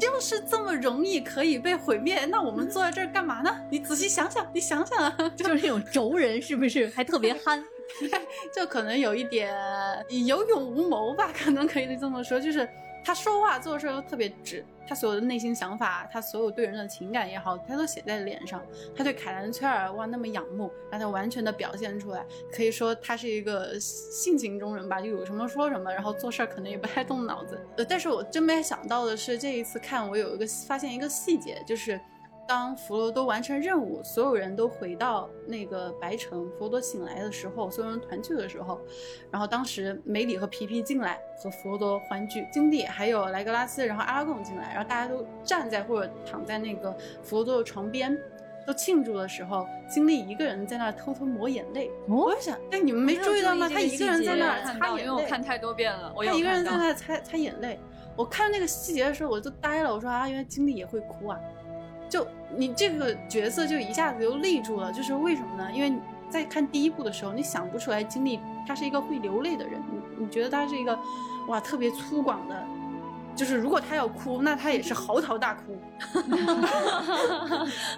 [0.00, 3.54] 就是这么容易可以被毁灭，那我们坐在这儿干嘛呢？
[3.70, 6.88] 你仔细想想，你想想啊， 就是那种轴人是不是？
[6.88, 7.62] 还特别憨，
[8.54, 9.54] 就可能有一点
[10.26, 12.66] 有勇无谋吧，可能可以这么说，就是
[13.04, 14.64] 他说话做事都特别直。
[14.86, 18.64] 他所有的内心想法，他所有对人的情感也好，他都写在脸上。
[18.96, 22.24] 他对凯南崔尔哇那么仰慕，让他完全的表现出来。
[22.50, 27.60] 可以说他是一个性情中人吧，就有什么说什么，然后做事可能也不太动脑子。
[27.76, 32.00] 呃，但是我真没想到的是，这一次看我有一个发现一个细节，就是。
[32.48, 38.80] 当弗罗多完成任务，所有人都回到那个白城，弗罗多醒来的时候，所有人团聚的时候，
[39.30, 46.90] 然后当时梅里和皮皮进来和弗罗多欢聚，金帝还有莱格拉斯，然后阿拉贡进来，然后大家都站在或者躺在那个
[47.22, 48.18] 弗罗多的床边，
[48.66, 51.90] 都庆祝的时候，金历一个人在那偷偷抹眼泪。
[52.06, 53.68] 哦我想，哎，你们没注意到吗？
[53.68, 56.14] 他一个人在那擦眼泪，因为我看太多遍了。
[56.16, 57.78] 他一个人在那擦擦眼泪，
[58.16, 61.38] 我看那个细节的时候我就呆了，我说啊，原来金历也会哭啊。
[62.08, 65.70] 就你这个角色就一下子就立住了，就是为什么呢？
[65.72, 65.92] 因为
[66.30, 70.98] 在看第一部的时候，你想不出来经历他是一个会流泪的人，你你觉得他是一个
[71.48, 72.64] 哇特别粗犷的，
[73.34, 75.76] 就是如果他要哭，那他也是嚎啕大哭。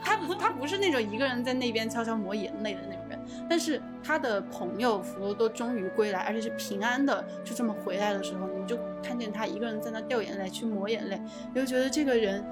[0.02, 11.20] 他不他不是那种一个人在那边悄悄抹眼泪的那种人，但是他的朋友弗罗多终于归来，而且是平安的，就这么回来的时候，你就看见他一个人在那掉眼泪去抹眼泪，
[11.52, 12.44] 你就觉得这个人。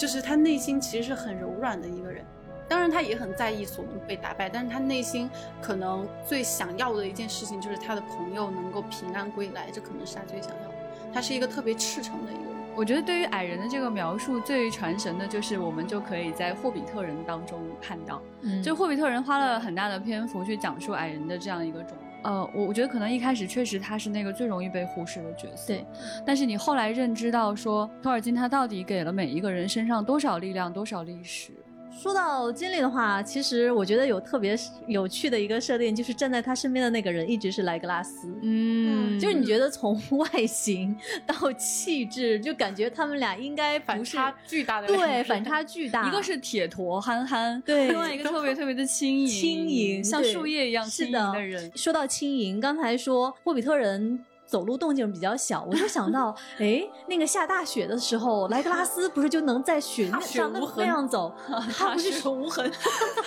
[0.00, 2.24] 就是他内心其实是很柔软的一个人，
[2.66, 5.28] 当然他也很在意索隆被打败，但是他内心
[5.60, 10.74] 可能最想要的一件事情就是他的朋友能够平安归来，这可能是他最想要的。
[11.12, 12.50] 他是一个特别赤诚的一个人。
[12.74, 18.22] 我觉得对于矮人的这个描述最传神的就是我们就可以在霍比特人当中看到，
[18.64, 21.94] 就霍比特人花了很大的篇幅去讲述矮人的这样一个种。
[22.22, 25.84] 呃，我我觉得可能一开始确实他是那个最容易被忽视的角色，对。
[26.24, 31.52] 但是你后来认知到说，托尔金他到底给了每一个人身上多少力量，多少历史。
[31.90, 38.28] 说到经历的话，其实我觉得有特别有趣的一个设定，就是站在他身边的那个人一直是莱格拉斯。
[38.42, 44.86] 嗯，就是你觉得从 外形到气质，就感觉他们俩应该反差巨大的。
[44.86, 46.08] 对， 反差巨大。
[46.08, 51.70] 一个是铁坨憨憨，对；另外一个特别特别的轻盈，轻盈，像树叶一样轻盈的人。
[51.74, 54.24] 说到轻盈，刚才说霍比特人。
[54.50, 61.32] 走路动静比较小，我就想到， 哎，那个下大雪的时候，莱格拉斯不是就能在雪上那样走？
[61.78, 62.68] 他不是无痕。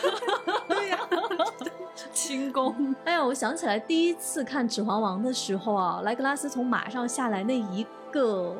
[0.67, 0.99] 对呀，
[2.11, 2.93] 轻功。
[3.05, 8.53] 哎呀，我想起来第一次看《指环王》的时候啊，莱格拉斯从马上下来那一个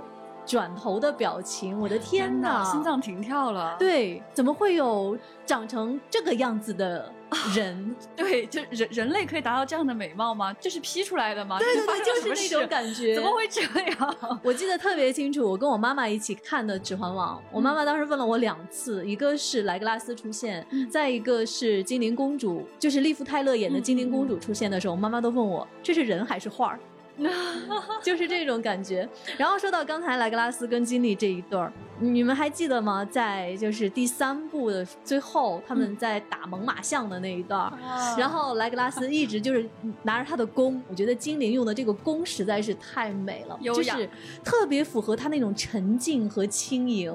[0.45, 3.75] 转头的表情，我的天哪， 心脏停跳了。
[3.77, 7.11] 对，怎么会有长成这个样子的？
[7.55, 10.53] 人 对，就人人类可以达到这样的美貌吗？
[10.59, 11.57] 这是 P 出来的吗？
[11.57, 13.15] 对对对，就是那种感觉。
[13.15, 14.17] 怎么会这样？
[14.43, 26.79] 我记得特别清楚，我跟我妈妈一起看的《指环王》，我妈妈当时问了我两次，一个是莱格拉斯出现，再一个是精灵公主，就是利夫泰勒演的精灵公主出现的时候，我妈妈都问我这是人还是画儿。
[28.01, 29.07] 就是这种感觉。
[29.37, 33.05] 然后说到刚才莱格拉斯跟金历这一对儿，你们还记得吗？
[33.05, 37.71] 在就是第三部的最后，他们在打猛犸象的那一段儿，
[38.17, 39.69] 然后莱格拉斯一直就是
[40.01, 44.09] 拿着他的弓，我觉得精灵用的这个弓实在是太美了，就是
[44.43, 47.13] 特别符合他那种沉静和轻盈。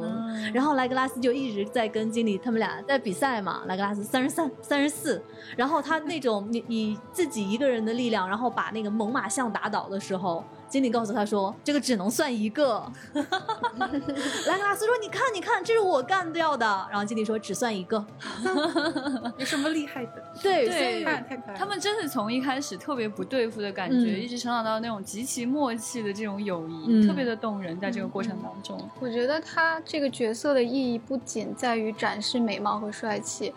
[0.54, 5.20] 然后莱格拉斯就一直在跟金历他们俩在比赛嘛，莱格拉斯三十三、三十四，
[5.56, 9.87] 然后他那种你以自己一个人的力量，然后把那个猛犸象打倒。
[9.88, 12.84] 的时候，经理告诉他说：“这个只能算一个。
[14.46, 18.04] ”莱格拉斯说：“你看，你看，这是我干掉的。”然后经理说：“只算一个。
[19.38, 21.58] 有什么厉害的？” 对，对太太可爱了。
[21.58, 27.78] 他们真是从一开始特别不对付的感觉，嗯一直成长到那种极其默契的这种友谊，嗯特别的动人。
[27.78, 33.54] 在这个过程当中，我觉得他这个角色的意义不仅在于展示美貌和帅气，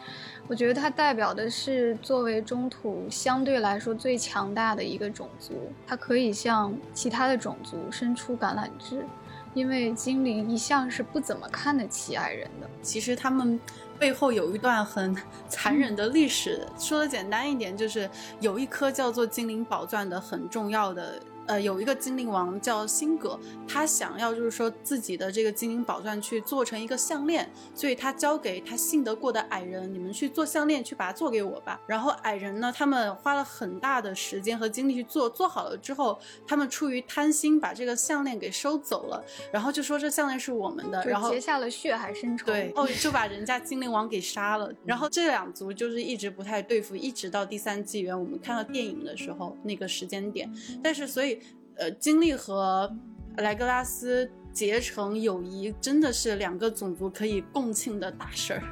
[0.48, 5.54] 我觉得它代表的是作为中土相对来说最强大的一个种族，
[5.88, 9.06] 它可以向其他的种族伸出橄榄枝，
[9.54, 12.70] 因为精灵一向是不怎么看得起矮人的。
[12.82, 13.58] 其实他们
[13.98, 15.16] 背后有一段很
[15.48, 16.68] 残忍的历史。
[16.78, 18.10] 说的简单一点，就是
[18.42, 21.22] 有一颗叫做精灵宝钻的很重要的。
[21.48, 31.80] 呃，有一个精灵王叫辛格，他想要就是说自己的这个精灵宝钻去做成一个项链，所以他交给他信得过的矮人，你们去做项链，去把它做给我吧。
[31.88, 36.18] 然后矮人呢，他们花了很大的时间和精力去做，做好了之后，
[36.48, 42.46] 他们出于贪心把这个项链给收走了，然后就说这项链是我们的，然后结下了血海深仇。
[42.46, 44.72] 对，哦， 就把人家精灵王给杀了。
[44.86, 50.50] 然后这两族就是一直不太对付，一直到第三纪元我们看到电影的时候那个时间点。
[50.84, 51.41] 但是所以，
[51.78, 52.92] 呃，金力和
[53.38, 58.64] 莱格拉斯结成友谊，真的是两个种族可以共庆的大事儿。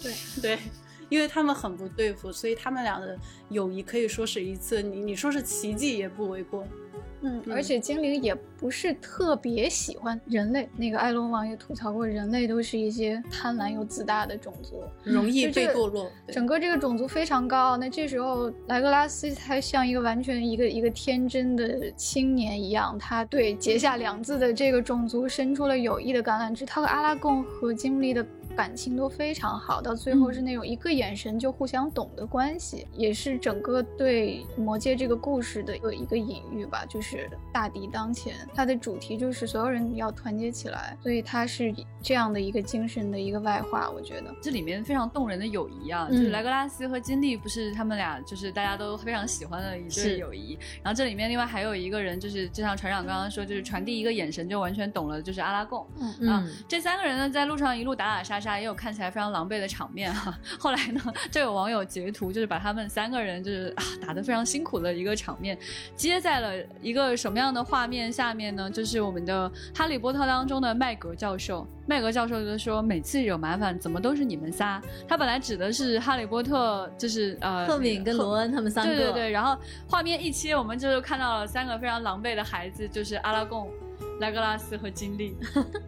[0.00, 0.58] 对 对。
[1.10, 3.16] 因为他们很不对付，所以他们俩的
[3.50, 6.66] 友谊可以说是一次你你说是奇迹也不为过。
[7.24, 10.68] 嗯，嗯而且精灵也不是特别喜欢人类。
[10.76, 16.10] 那个艾隆王也吐槽过，人类都是一些贪婪又自大的种族，容易被堕落。
[16.28, 17.76] 整个这个种族非常高傲。
[17.76, 26.64] 那这时候莱格拉斯才像一个完全一个一个天真的青年一样，他对结下两字的这个种族伸出了友谊的橄榄枝。
[26.66, 28.24] 他和阿拉贡和精力的。
[28.54, 44.34] 感情都非常好，到最后是那种一个眼神就互相懂的关系，也是整个对魔戒这个故事的一个一个隐喻吧，就是大敌当前，它的主题就是所有人要团结起来，所以它是这样的一个精神的一个外化，我觉得。
[44.40, 50.04] 这里面非常动人的友谊啊，嗯就是莱格拉斯和金利不是他们俩就是大家都非常喜欢的一是。
[50.04, 55.86] 对友谊，然后这里面另外还有一个人就是就像船长刚刚说，就是传递一个眼神就完全懂了，就是阿拉贡。
[55.98, 56.14] 嗯。
[56.20, 65.58] 嗯，这三个人呢，在路上一路打打杀杀，也有看起来非常狼狈的场面哈、后来呢，就有网友截图，就是把他们三个人就是啊打得非常辛苦的一个场面，
[65.96, 68.70] 接在了一个什么样的画面下面呢？
[68.70, 71.66] 就是我们的《哈利波特》当中的麦格教授。
[71.86, 79.54] 麦格教授就说：“每次惹麻烦，怎么都是你们仨？”他本来指的是哈利波特，就是呃，赫敏跟罗恩他们三个，对对对，然后
[79.86, 83.70] 画面一切，我们就看到了三个非常狼狈的孩子，就是阿拉贡、
[84.20, 85.36] 莱格拉斯和金利。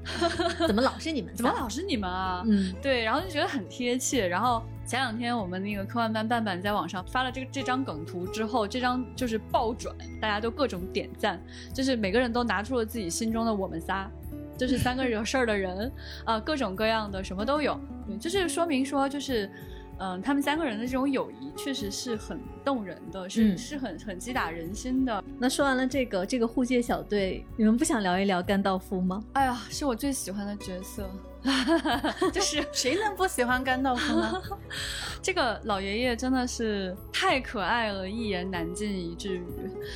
[0.66, 1.34] 怎么老是你们？
[1.34, 2.42] 怎么老是你们啊？
[2.46, 4.26] 嗯对，然后就觉得很贴切。
[4.26, 11.40] 然后前两天我们那个科幻班伴伴在网上发了这个这张梗图之后，这张就是爆转，大家都各种点赞，
[11.72, 14.10] 就是每个人都拿出了自己心中的我们仨。
[14.58, 15.92] 就是三个惹事儿的人，
[16.24, 19.50] 啊、各种各样的什么都有，对，就是说明说，就是，
[19.98, 25.24] 嗯、他们三个人的这种友谊确实是很动人的，是、嗯是很很击打人心的。
[25.38, 29.22] 那说完了这个这个护戒小队，你们不想聊一聊甘道夫吗？
[29.32, 31.08] 哎呀，是我最喜欢的角色，
[32.32, 34.42] 就是谁能不喜欢甘道夫呢？
[35.22, 39.42] 这个老爷爷真的是太可爱了，一言难尽，以至于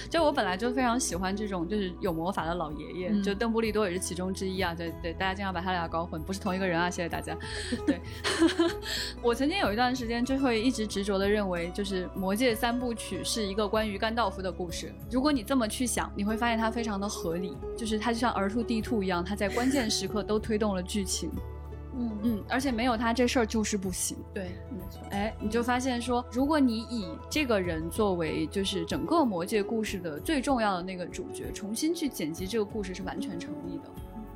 [0.08, 4.74] 就我本来就非常喜欢这种就是有魔法的老爷爷，嗯就邓布利多也是其中之一啊。
[4.74, 7.36] 对对，大家经常把他俩搞混，不是同一个人啊，谢谢大家。
[7.86, 8.00] 对，
[9.22, 14.92] 我曾经有一段时间就会一直执着的认为，就是《魔戒三部曲》是一个关于甘道夫的故事。
[15.10, 21.30] 如果你这么去想，你会发现它非常的合理，就是它就像 R two D two 一样，它在关键时刻都推动了剧情。
[21.96, 24.16] 嗯嗯，而且没有他这事儿就是不行。
[24.32, 25.00] 对，没错。
[25.10, 33.84] 哎，你就发现说，如果你以这个人作为就是整个魔界故事的最重要的那个主角，重新去剪辑这个故事是完全成立的。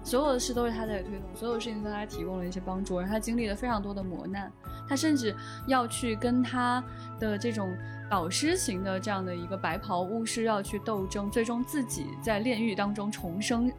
[0.02, 4.52] 所有的事都是他在推动，所有事情都是他提供了一些帮助，而他经历了非常多的磨难，
[4.86, 5.34] 他甚至
[5.66, 6.84] 要去跟他
[7.18, 7.74] 的这种
[8.10, 13.72] 导师型的这样的一个白袍巫师要去斗争，最终自己在炼狱当中重生，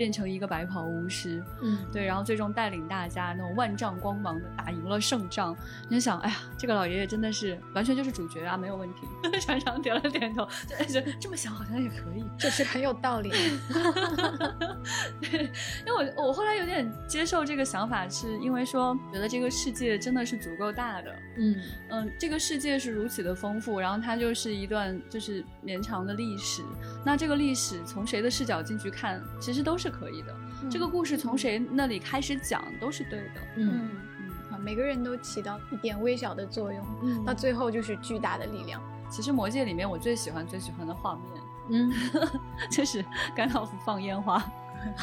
[0.00, 1.44] 变成一个白袍巫师。
[1.60, 5.54] 嗯，对，然后最终带领大家那种万丈光芒的打赢了胜仗。
[5.90, 9.00] 你就想，哎呀，这个老爷爷真的是完全就是主角啊，没有问题。
[9.44, 10.48] 船长点了点头，
[10.88, 12.24] 就就这么想好像也可以。
[12.38, 13.28] 就是很有道理。
[15.20, 15.42] 对
[15.86, 21.14] 因为我我后来有点接受这个想法，是因为说觉得这个世界真的是足够大的。
[21.36, 21.56] 嗯
[21.90, 26.62] 嗯，这个世界是如此的丰富，然后它就是一段就是绵长的历史。
[27.04, 30.34] 那这个历史从谁的视角进去看，其实都是可以的。
[30.70, 33.40] 这个故事从谁那里开始讲都是对的。
[33.56, 38.80] 嗯嗯啊，每个人都起到一点微小的作用，嗯到最后就是巨大的力量。
[39.10, 41.92] 其实《魔戒》里面我最喜欢最喜欢的画面，嗯，
[42.70, 44.42] 就是甘道夫放烟花。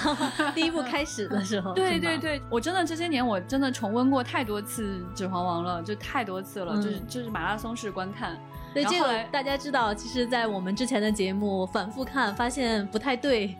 [0.56, 8.38] 第一部开始的时候， 对对对，我真的这些年我真的重温过太多次《指环王》了，就太多次了，嗯就是就是马拉松式观看。
[8.84, 13.55] 对这个大家知道，其实，在我们之前的节目反复看，发现不太对。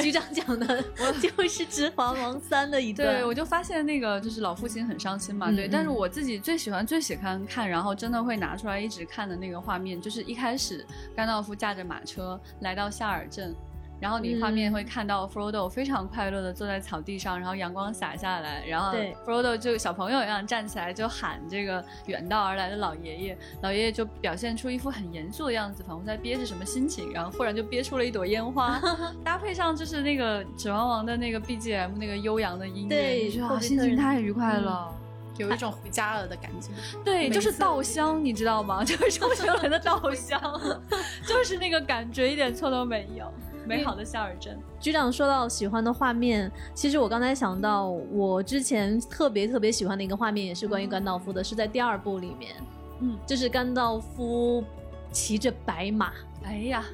[0.00, 0.82] 局长讲的
[1.20, 5.68] 就是《指环王三》的一段，对，我就发现那个就是老父亲很伤心嘛，对。
[5.68, 13.54] 但是我自己最喜欢、最喜欢看，然后真的会拿出来一直看的那个画面，就是一开始甘道夫驾着马车来到夏尔镇。
[14.00, 28.80] 然后你画面嗯会看到 Frodo 非常快乐的坐在草地上，然后阳光洒下来，然后对 Frodo 就小朋友一样站起来就喊这个远道而来的老爷爷，老爷爷就表现出一副很严肃的样子，仿佛在憋着什么心情，然后忽然就憋出了一朵烟花，
[29.22, 33.30] 搭配上就是那个《指环王》的那个 BGM 那个悠扬的音乐，对
[33.60, 34.94] 心情太愉快了。
[35.38, 36.68] 有一种回家了的感觉。
[37.02, 38.84] 对，就是稻香，你知道吗？
[38.84, 40.38] 就是周杰伦的稻香，
[41.26, 43.32] 就是那个感觉，一点错都没有。
[43.70, 52.56] 美好的夏尔镇，局长说到喜欢的画面，其实我刚才想到，我之前特别特别喜欢的一个画面，也是关于甘道夫的，是在第二部里面，
[52.98, 54.64] 嗯，就是甘道夫
[55.12, 56.12] 骑着白马，
[56.42, 56.84] 哎呀，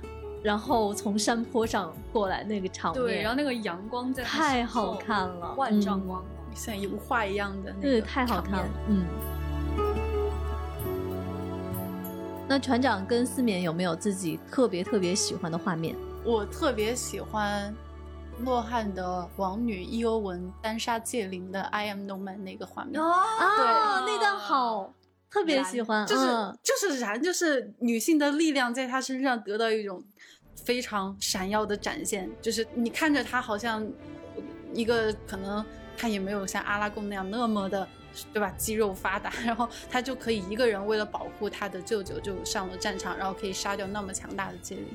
[0.43, 6.27] 然后从山坡上过来那个场面，对，然后那个阳光在他太好看了，万丈嗯光芒。
[6.55, 9.07] 像油画一样的那个对，太好看了，嗯。
[12.47, 15.97] 那船长跟思勉有没有自己特别特别喜欢的画面？
[16.27, 17.73] 我特别喜欢
[18.41, 23.01] 洛汗的王女伊欧文单杀戒灵的 I am no man 那个画面。
[23.01, 24.93] 啊，那段好，
[25.31, 30.03] 特别喜欢，就是、嗯就是燃，就是女性的力量在她身上得到一种
[30.65, 32.29] 非常闪耀的展现。
[32.43, 33.87] 就是你看着她好像
[34.75, 35.65] 一个可能
[35.97, 37.87] 她也没有像阿拉贡那样那么的。
[38.33, 38.51] 对吧？
[38.57, 44.87] 肌肉发达，然后她就可以一个人为了保护她的舅舅就上了战场，然后可以杀掉那么强大的戒灵，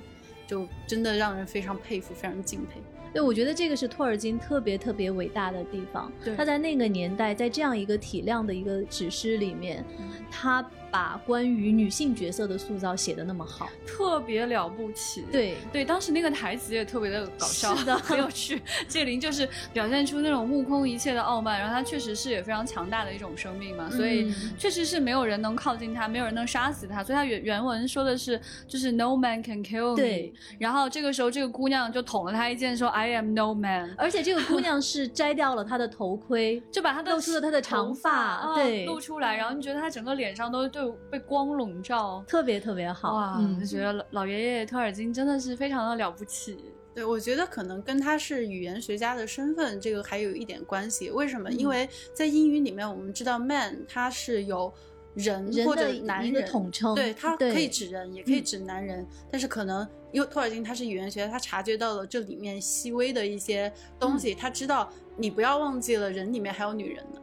[0.52, 2.82] 就真的让人非常佩服，非常敬佩。
[3.14, 6.12] 对，我觉得这个是托尔金特别特别伟大的地方。
[6.24, 9.84] 对他在那个年代，在这样一个体量的一个史诗里面，
[10.30, 13.70] 他把关于女性角色的塑造写的那么好。
[13.86, 15.24] 特别了不起。
[15.32, 18.62] 对，对，当时那个台词也特别的搞笑，是的很有趣。
[18.88, 29.95] 戒灵就是表现出那种目空一切的傲慢，然后他确实是也非常强大的一种生命嘛，所以嗯确实是没有人能靠近他，没有人能杀死他，所以他原原文说的是就是 No man can kill me。
[29.95, 33.93] 对，然后这个时候这个姑娘就捅了他一剑，说 I am no man。
[33.97, 43.14] 而且这个姑娘是摘掉了她的头盔， 就把她的露出了她的长发啊对露出来，然后你觉得她整个脸上都都被光笼罩，特别特别好。
[43.16, 46.58] 哇，嗯就觉得老老爷爷托尔金真的是非常的了不起。
[46.93, 51.10] 对，我觉得可能跟他是语言学家的身份这个还有一点关系。
[51.10, 51.49] 为什么？
[51.49, 54.72] 因为在英语里面，我们知道 man 它是有
[55.14, 59.05] 人人或者男人统称对，他可以指人，也可以指男人。
[59.30, 67.22] 但是可能因为托尔金他是语言学家，他察觉到了这里面细微的一些东西，他知道你不要忘记了人里面还有女人呢。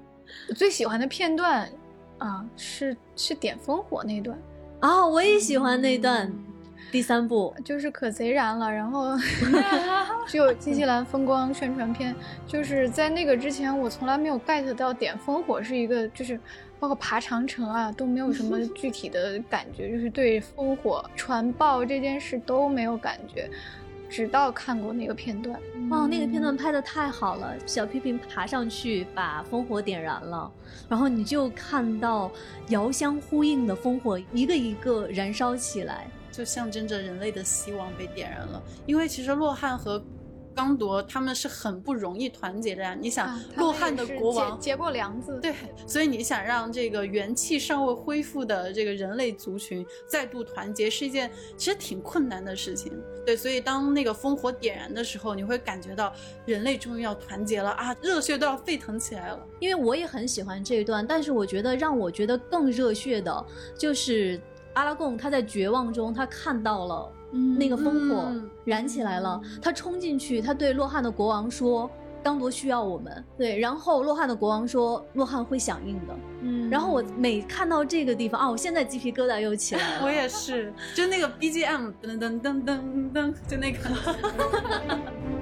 [0.49, 1.71] 我最喜欢的片段
[2.19, 4.39] 啊，是是点烽火那段，
[4.81, 6.33] 啊，我也喜欢那段。
[6.91, 9.15] 第三部，就是可贼燃了，然后
[10.27, 12.17] 就新西兰风光宣传片，
[12.47, 16.41] 就是在那个之前，我从来没有 get 到点烽火是一个，就是
[16.79, 23.51] 包括爬长城啊都没有什么 具体的感觉，就是对烽火传报这件事都没有感觉，
[24.09, 25.59] 直到看过那个片段。
[25.91, 27.55] 哇，那个片段拍的太好了！
[27.67, 30.51] 小屁屁爬上去把烽火点燃了，
[30.89, 32.31] 然后你就看到
[32.69, 36.07] 遥相呼应的烽火一个一个燃烧起来。
[36.31, 38.63] 就象征着人类的希望被点燃了。
[38.87, 40.01] 因为其实洛汗和
[40.59, 42.97] 刚铎他们是很不容易团结的呀。
[43.01, 44.59] 你想，洛汗的国王。
[44.59, 45.55] 结结过梁子，对，
[45.87, 52.93] 所以你想让这个元气尚未恢复的这个人类族群再度团结，是一件其实挺困难的事情。
[53.25, 56.13] 对，所以当那个烽火点燃的时候，你会感觉到
[56.45, 59.47] 人类终于要团结了啊，热血都要沸腾起来了。
[59.61, 63.47] 因为我也很喜欢这一段，但是我觉得让我觉得更热血的，
[63.79, 64.41] 就是
[64.75, 71.91] 阿拉贡他在绝望中，他看到了那个烽火嗯燃起来了，他冲进去，他对洛汗的国王说
[72.23, 80.01] ：“刚铎需要我们。”对，然后洛汗的国王说：“洛汗会响应的。”嗯然后我每看到这个地方啊，我现在鸡皮疙瘩又起来了。
[80.07, 83.79] 我也是，就那个 BGM 噔噔噔噔噔，就那个。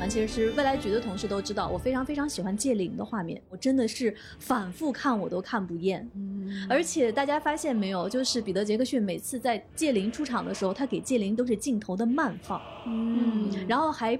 [0.00, 6.08] 完，其实是未来局的同事都知道，我非常非常喜欢戒灵的画面，我真的是反复看我都看不厌。
[6.14, 14.18] 嗯而且大家发现没有，就是彼得·杰克逊每次在戒灵出场的时候，他给戒灵都是镜头的慢放，嗯然后还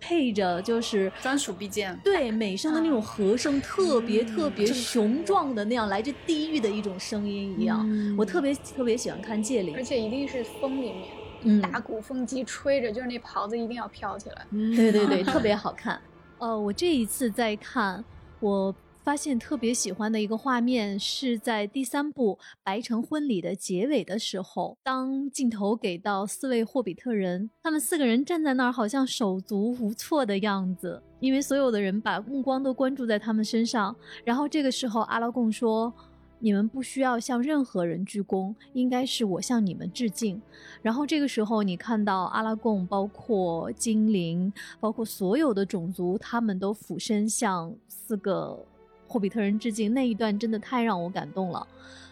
[0.00, 1.96] 配着就是专属 BGM。
[2.04, 7.84] 对美声的那种和声，特别特别雄壮的那样来自地狱的一种声音一样。
[7.90, 11.17] 嗯我特别特别喜欢看戒灵而，且一定是风里面，嗯，
[11.62, 14.46] 大鼓风机吹着，就是那袍子一定要飘起来。
[14.50, 16.00] 对对对， 特别好看。
[16.38, 18.04] 呃，我这一次在看，
[18.40, 33.96] 我发现特别喜欢的一个画面是在第三部《白城婚礼》的结尾的时候，当镜头给到四位霍比特人，他们四个人站在那儿，好像手足无措的样子，因为所有的人把目光都关注在他们身上。
[34.24, 35.92] 然后这个时候，阿拉贡说。
[36.40, 40.40] 你们不需要向任何人鞠躬，应该是我向你们致敬。
[40.82, 48.64] 然后这个时候，你看到阿拉贡，包括精灵，包括所有的种族，他们都俯身向四个
[49.06, 51.66] 霍比特人致敬，那一段真的太让我感动了。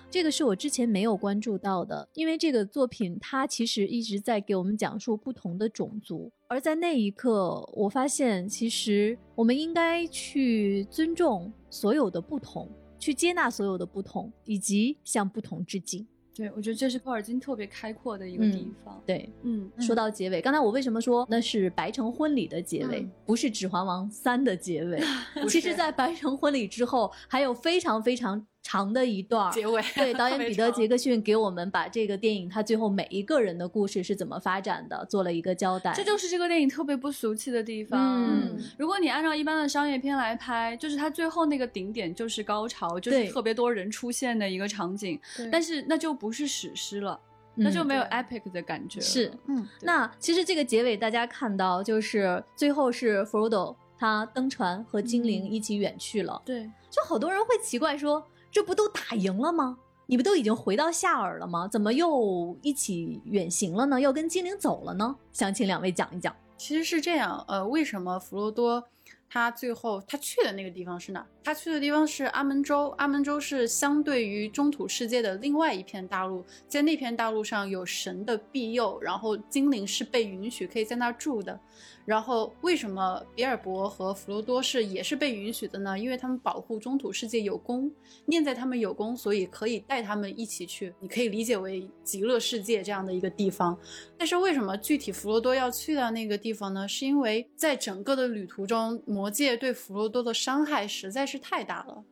[0.09, 12.69] 这个是我之前没有关注到的，因为这个作品它其实一直在给我们讲述不同的种族，而在那一刻，我发现其实我们应该去尊重所有的不同，
[13.07, 16.05] 去接纳所有的不同，以及向不同致敬。
[16.35, 19.01] 对，我觉得这是托尔金特别开阔的一个地方。
[19.07, 25.01] 对，嗯，说到结尾，刚才我为什么说那是《白城婚礼》的结尾，嗯不是《指环王三》的结尾？
[25.49, 35.93] 其实，在《白城婚礼》之后，还有非常非常长的一段结尾对，导演彼得·杰克逊给我们把这个电影他最后每一个人的故事是怎么发展的做了一个交代。
[35.95, 38.25] 这就是这个电影特别不俗气的地方。
[38.25, 47.21] 嗯如果你按照一般的商业片来拍，就是它最后那个顶点就是高潮，就是特别多人出现的一个场景，对但是那就不是史诗了，
[47.55, 49.07] 嗯那就没有 epic 的感觉了。
[49.07, 56.43] 是嗯，那其实这个结尾大家看到，就是最后是 Frodo 他登船和精灵嗯一起远去了。
[56.45, 58.27] 对，就好多人会奇怪说，
[58.57, 59.77] 这不都打赢了吗？
[60.07, 61.69] 你不都已经回到夏尔了吗？
[61.69, 64.01] 怎么又一起远行了呢？
[64.01, 65.15] 又跟精灵走了呢？
[65.31, 66.35] 想请两位讲一讲。
[66.57, 68.83] 其实是这样，呃，为什么弗罗多
[69.29, 71.27] 他最后他去的那个地方是哪？
[71.43, 81.59] 他去的地方是阿门州，阿门州是相对于中土世界的另外一片大陆，在那片大陆上有神的庇佑，然后精灵是被允许可以在那住的。
[82.05, 85.99] 然后为什么比尔博和弗罗多是也是被允许的呢？
[85.99, 87.91] 因为他们保护中土世界有功，
[88.27, 90.93] 念在他们有功，所以可以带他们一起去。
[91.01, 93.77] 你可以理解为极乐世界这样的一个地方。
[94.17, 96.87] 但是为什么具体弗罗多要去到那个地方呢？
[96.87, 102.05] 是因为在整个的旅途中，魔界对弗罗多的伤害实在是太大了，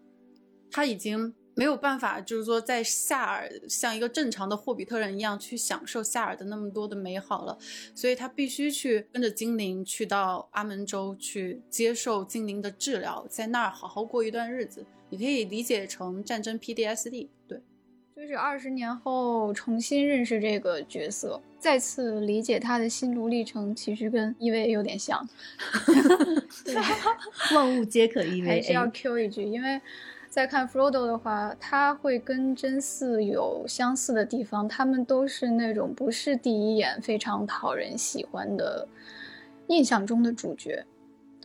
[0.71, 7.59] 他已经没有办法，就是说在夏尔像一个正常的霍比特人一样去享受夏尔的那么多的美好了，
[7.95, 14.87] 所以他必须去跟着精灵去到阿门州去接受精灵的治疗，在那儿好好过一段日子。
[15.11, 17.61] 你可以理解成战争 PDSD，对。
[18.17, 25.27] 就是二十年后重新认识这个角色，再次理解他的心路历程，其实跟 EVA 有点像。
[26.63, 26.75] 对，
[27.55, 29.81] 万物皆可 EVA， 还是要 Q 一句，因为
[30.29, 38.87] 在看 Frodo 的话，他会跟真嗣有相似的地方，他们都是那种不是第一眼非常讨人喜欢的
[39.69, 40.85] 印象中的主角。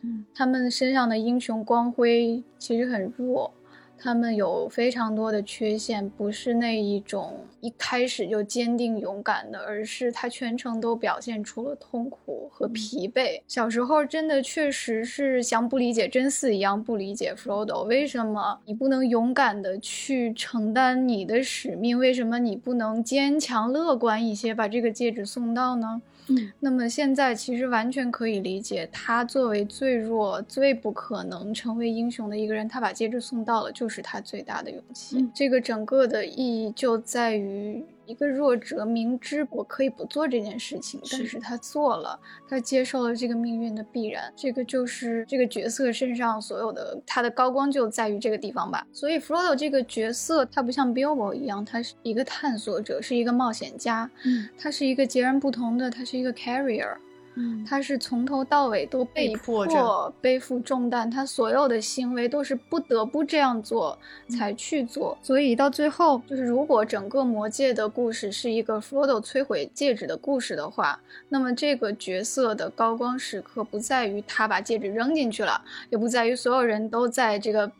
[0.02, 3.54] 嗯，他们身上的英雄光辉其实很弱，
[4.02, 13.42] 他们有非常多的缺陷，不是那一种一开始就坚定勇敢的，而是他全程都表现出了痛苦和疲惫。
[13.46, 22.00] 小时候真的确实是像不理解真嗣一样不理解 Frodo，为什么你不能勇敢的去承担你的使命？
[22.00, 26.02] 为什么你不能坚强乐观一些，把这个戒指送到呢？
[26.30, 35.18] 嗯，那么现在其实完全可以理解，他作为最弱、最不可能成为英雄的一个人，他把戒指送到了，就是他最大的勇气。
[35.18, 44.34] 嗯这个整个的意义就在于，一个弱者明知我可以不做这件事情，但是他做了，他接受了这个命运的必然。
[44.36, 48.84] 这个就是这个角色身上所有的他的高光就在于这个地方吧。
[48.92, 56.96] 所以 Frodo 这个角色，他不像 Bilbo 一样，他是一个探索者，是一个冒险家，嗯他是一个截然不同的，他是一个 carrier。
[57.42, 65.18] 嗯，他是从头到尾都被被迫背负重担，他所有的行为都是不得不这样做才去做。
[65.22, 77.72] 所以到最后，就是如果整个魔戒的故事是一个 Frodo 摧毁戒指的故事的话，那么这个角色的高光时刻不在于他把戒指扔进去了，也不在于所有人都在这个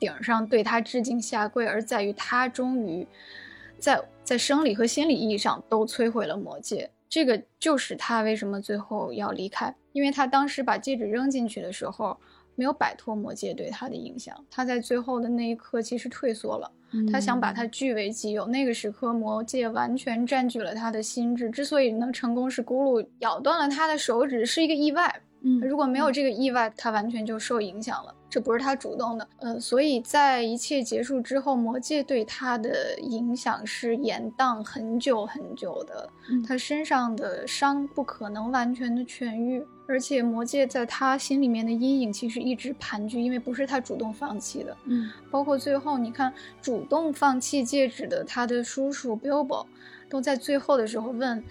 [0.00, 3.06] 顶上对他致敬下跪，而在于他终于
[3.78, 6.88] 在在生理和心理意义上都摧毁了魔戒。
[7.12, 12.16] 这个就是他为什么最后要离开，因为他当时把戒指扔进去的时候，
[12.54, 14.34] 没有摆脱魔戒对他的影响。
[14.50, 16.72] 他在最后的那一刻其实退缩了，
[17.12, 18.46] 他想把它据为己有。
[18.46, 21.50] 那个时刻，魔戒完全占据了他的心智。
[21.50, 25.20] 之所以能成功，是咕噜咬断了他的手指，是一个意外。
[25.44, 29.28] 嗯如果没有这个意外，他完全就受影响了，这不是他主动的。
[29.38, 44.76] 呃，所以在一切结束之后，魔戒对他的影响是延宕很久很久的，嗯他身上的伤不可能完全的痊愈，而且魔戒在他心里面的阴影其实一直盘踞，因为不是他主动放弃的。
[44.84, 49.66] 嗯包括最后，你看主动放弃戒指的他的叔叔 Bilbo，
[50.08, 51.42] 都在最后的时候问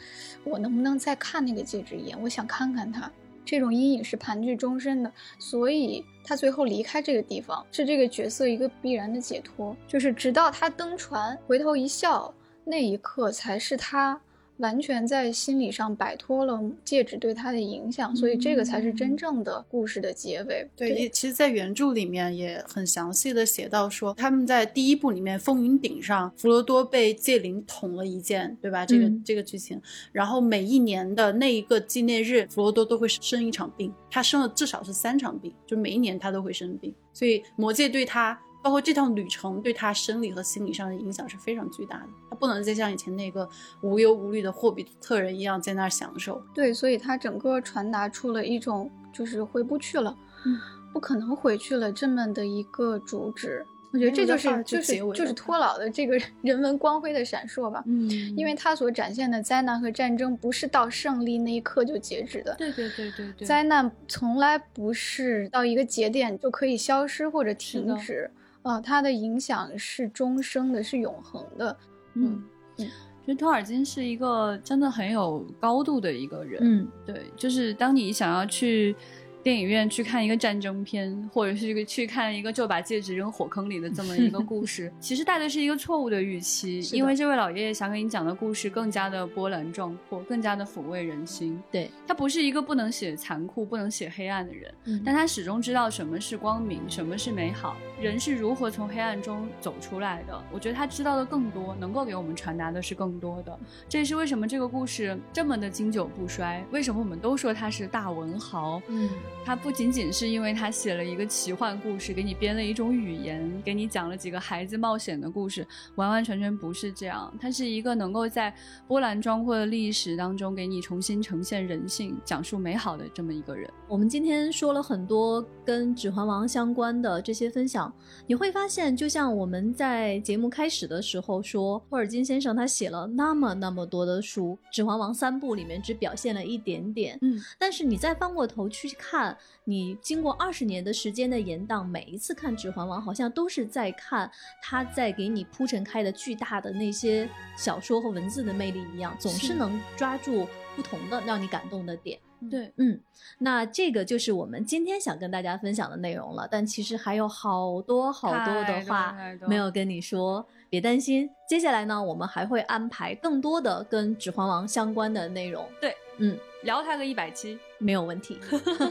[0.46, 3.12] 我能不能再看那个戒指一眼，我想看看它。
[3.46, 9.76] 这种阴影是盘踞终身的，所以他最后离开这个地方，是这个角色一个必然的解脱。
[9.88, 12.34] 就是直到他登船，回头一笑，
[12.64, 14.20] 那一刻才是他
[14.62, 20.66] 完全在心理上摆脱了戒指对他的影响，所以这个才是真正的故事的结尾。
[20.76, 28.86] 对，也其实，在原著里面也很详细的写到说，他们在第一部里面风云顶上，弗罗多被戒灵捅了一剑，对吧？
[28.86, 29.82] 这个、嗯这个剧情，
[30.12, 38.40] 然后每一年的那一个纪念日，弗罗多都会生一场病，他生了至少是三场病，就每一年他都会生病，所以魔戒对他。
[38.62, 43.48] 包括这趟旅程对他生理和心理上的影响是非常巨大的，他不能再像以前那个
[43.82, 46.42] 无忧无虑的霍比特人一样在那儿享受。
[46.54, 50.60] 对，所以他整个传达出了一种就是回不去了，嗯
[50.94, 53.66] 不可能回去了这么的一个主旨。
[53.94, 62.56] 我觉得这就是就就是就是托老的这个人文光辉的闪烁吧，嗯，因为他所展现的灾难和战争不是到胜利那一刻就截止的。
[62.56, 68.32] 对对对对对，灾难从来不是到一个节点就可以消失或者停止，
[68.64, 71.78] 啊、它的影响是终生的，是永恒的。
[72.14, 72.44] 嗯
[72.78, 72.88] 嗯
[73.24, 76.60] 觉得托尔金是一个真的很有高度的一个人。
[76.64, 78.96] 嗯，对，就是当你想要去
[79.44, 91.62] 电影院去看一个战争片，或者是一个去看一个就把戒指扔火坑里的这么一个故事， 其实带的是一个错误的预期，因为这位老爷爷想给你讲的故事更加的波澜壮阔，更加的抚慰人心。
[91.72, 100.44] 对，他不是一个不能写残酷、不能写黑暗的人，嗯但他始终知道什么是光明，什么是美好，人是如何从黑暗中走出来的。
[100.52, 103.60] 我觉得他知道的更多，能够给我们传达的是更多的。
[103.90, 108.82] 这也是为什么这个故事这么的经久不衰，为什么我们都说他是大文豪。
[108.88, 109.10] 嗯
[109.44, 115.66] 他不仅仅是因为他写了一个奇幻故事，给你编了一种语言，给你讲了几个孩子冒险的故事，
[115.96, 117.34] 完完全全不是这样。
[117.40, 118.54] 他是一个能够在
[118.88, 123.70] 波澜壮阔的历史当中给你重新呈现人性、讲述美好的这么一个人。
[123.88, 127.92] 我们今天说了很多跟《指环王》相关的这些分享，
[128.28, 139.31] 你会发现，就像我们在节目开始的时候说，霍尔金先生他写了那么那么多的书，《指环王》三部里面只表现了一点点，嗯，但是你再翻过头去看，
[139.64, 144.30] 你经过二十年的时间的延宕，每一次看《指环王》，好像都是在看
[144.62, 152.20] 他在给你铺陈开的巨大的那些小说和文字的魅力一样，总是是能抓住不同的让你感动的点。
[152.50, 153.00] 对，嗯，
[153.38, 156.48] 那这个就是我们今天想跟大家分享的内容了。
[156.50, 159.16] 但其实还有好多好多的话
[159.48, 161.30] 没有跟你说，别担心。
[161.48, 165.70] 接下来呢，我们还会安排更多的跟《指环王》相关的内容。
[165.80, 167.60] 对，嗯，聊它个一百期。
[167.82, 168.38] 没有问题。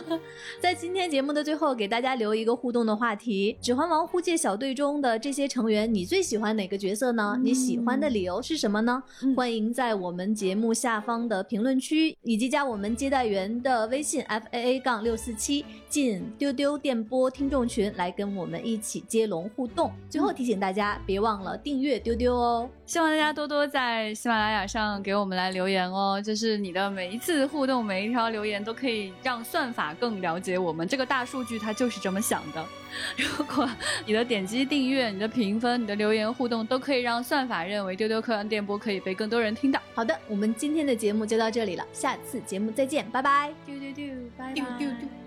[0.61, 7.39] 在今天节目的最后，给大家留一个互动的话题：《指环王》护戒小队中的这些成员，你最喜欢哪个角色呢？
[7.43, 9.03] 你喜欢的理由是什么呢？
[9.23, 19.93] 嗯欢迎在我们节目下方的评论区，以及加我们接待员的微信 f a a 杠六四七进丢丢电波听众群来跟我们一起接龙互动。
[20.09, 22.69] 最后提醒大家，别忘了订阅丢丢哦。
[22.91, 32.67] 希望大家多多在喜马拉雅上给我们来留言哦，就是你的每一次互动，每一条留言都可以让算法更了解我们这个大数据，它就是这么想的。
[33.17, 33.71] 如果
[34.05, 39.81] 你的点击订阅、你的评分、你的留言互动，都可以让算法认为丢丢客洋电波可以被更多人听到。
[39.95, 43.53] 好的，我们今天的节目就到这里了，下次节目再见，拜拜。
[43.65, 44.05] 丢丢丢，
[44.37, 45.20] 拜丢丢丢。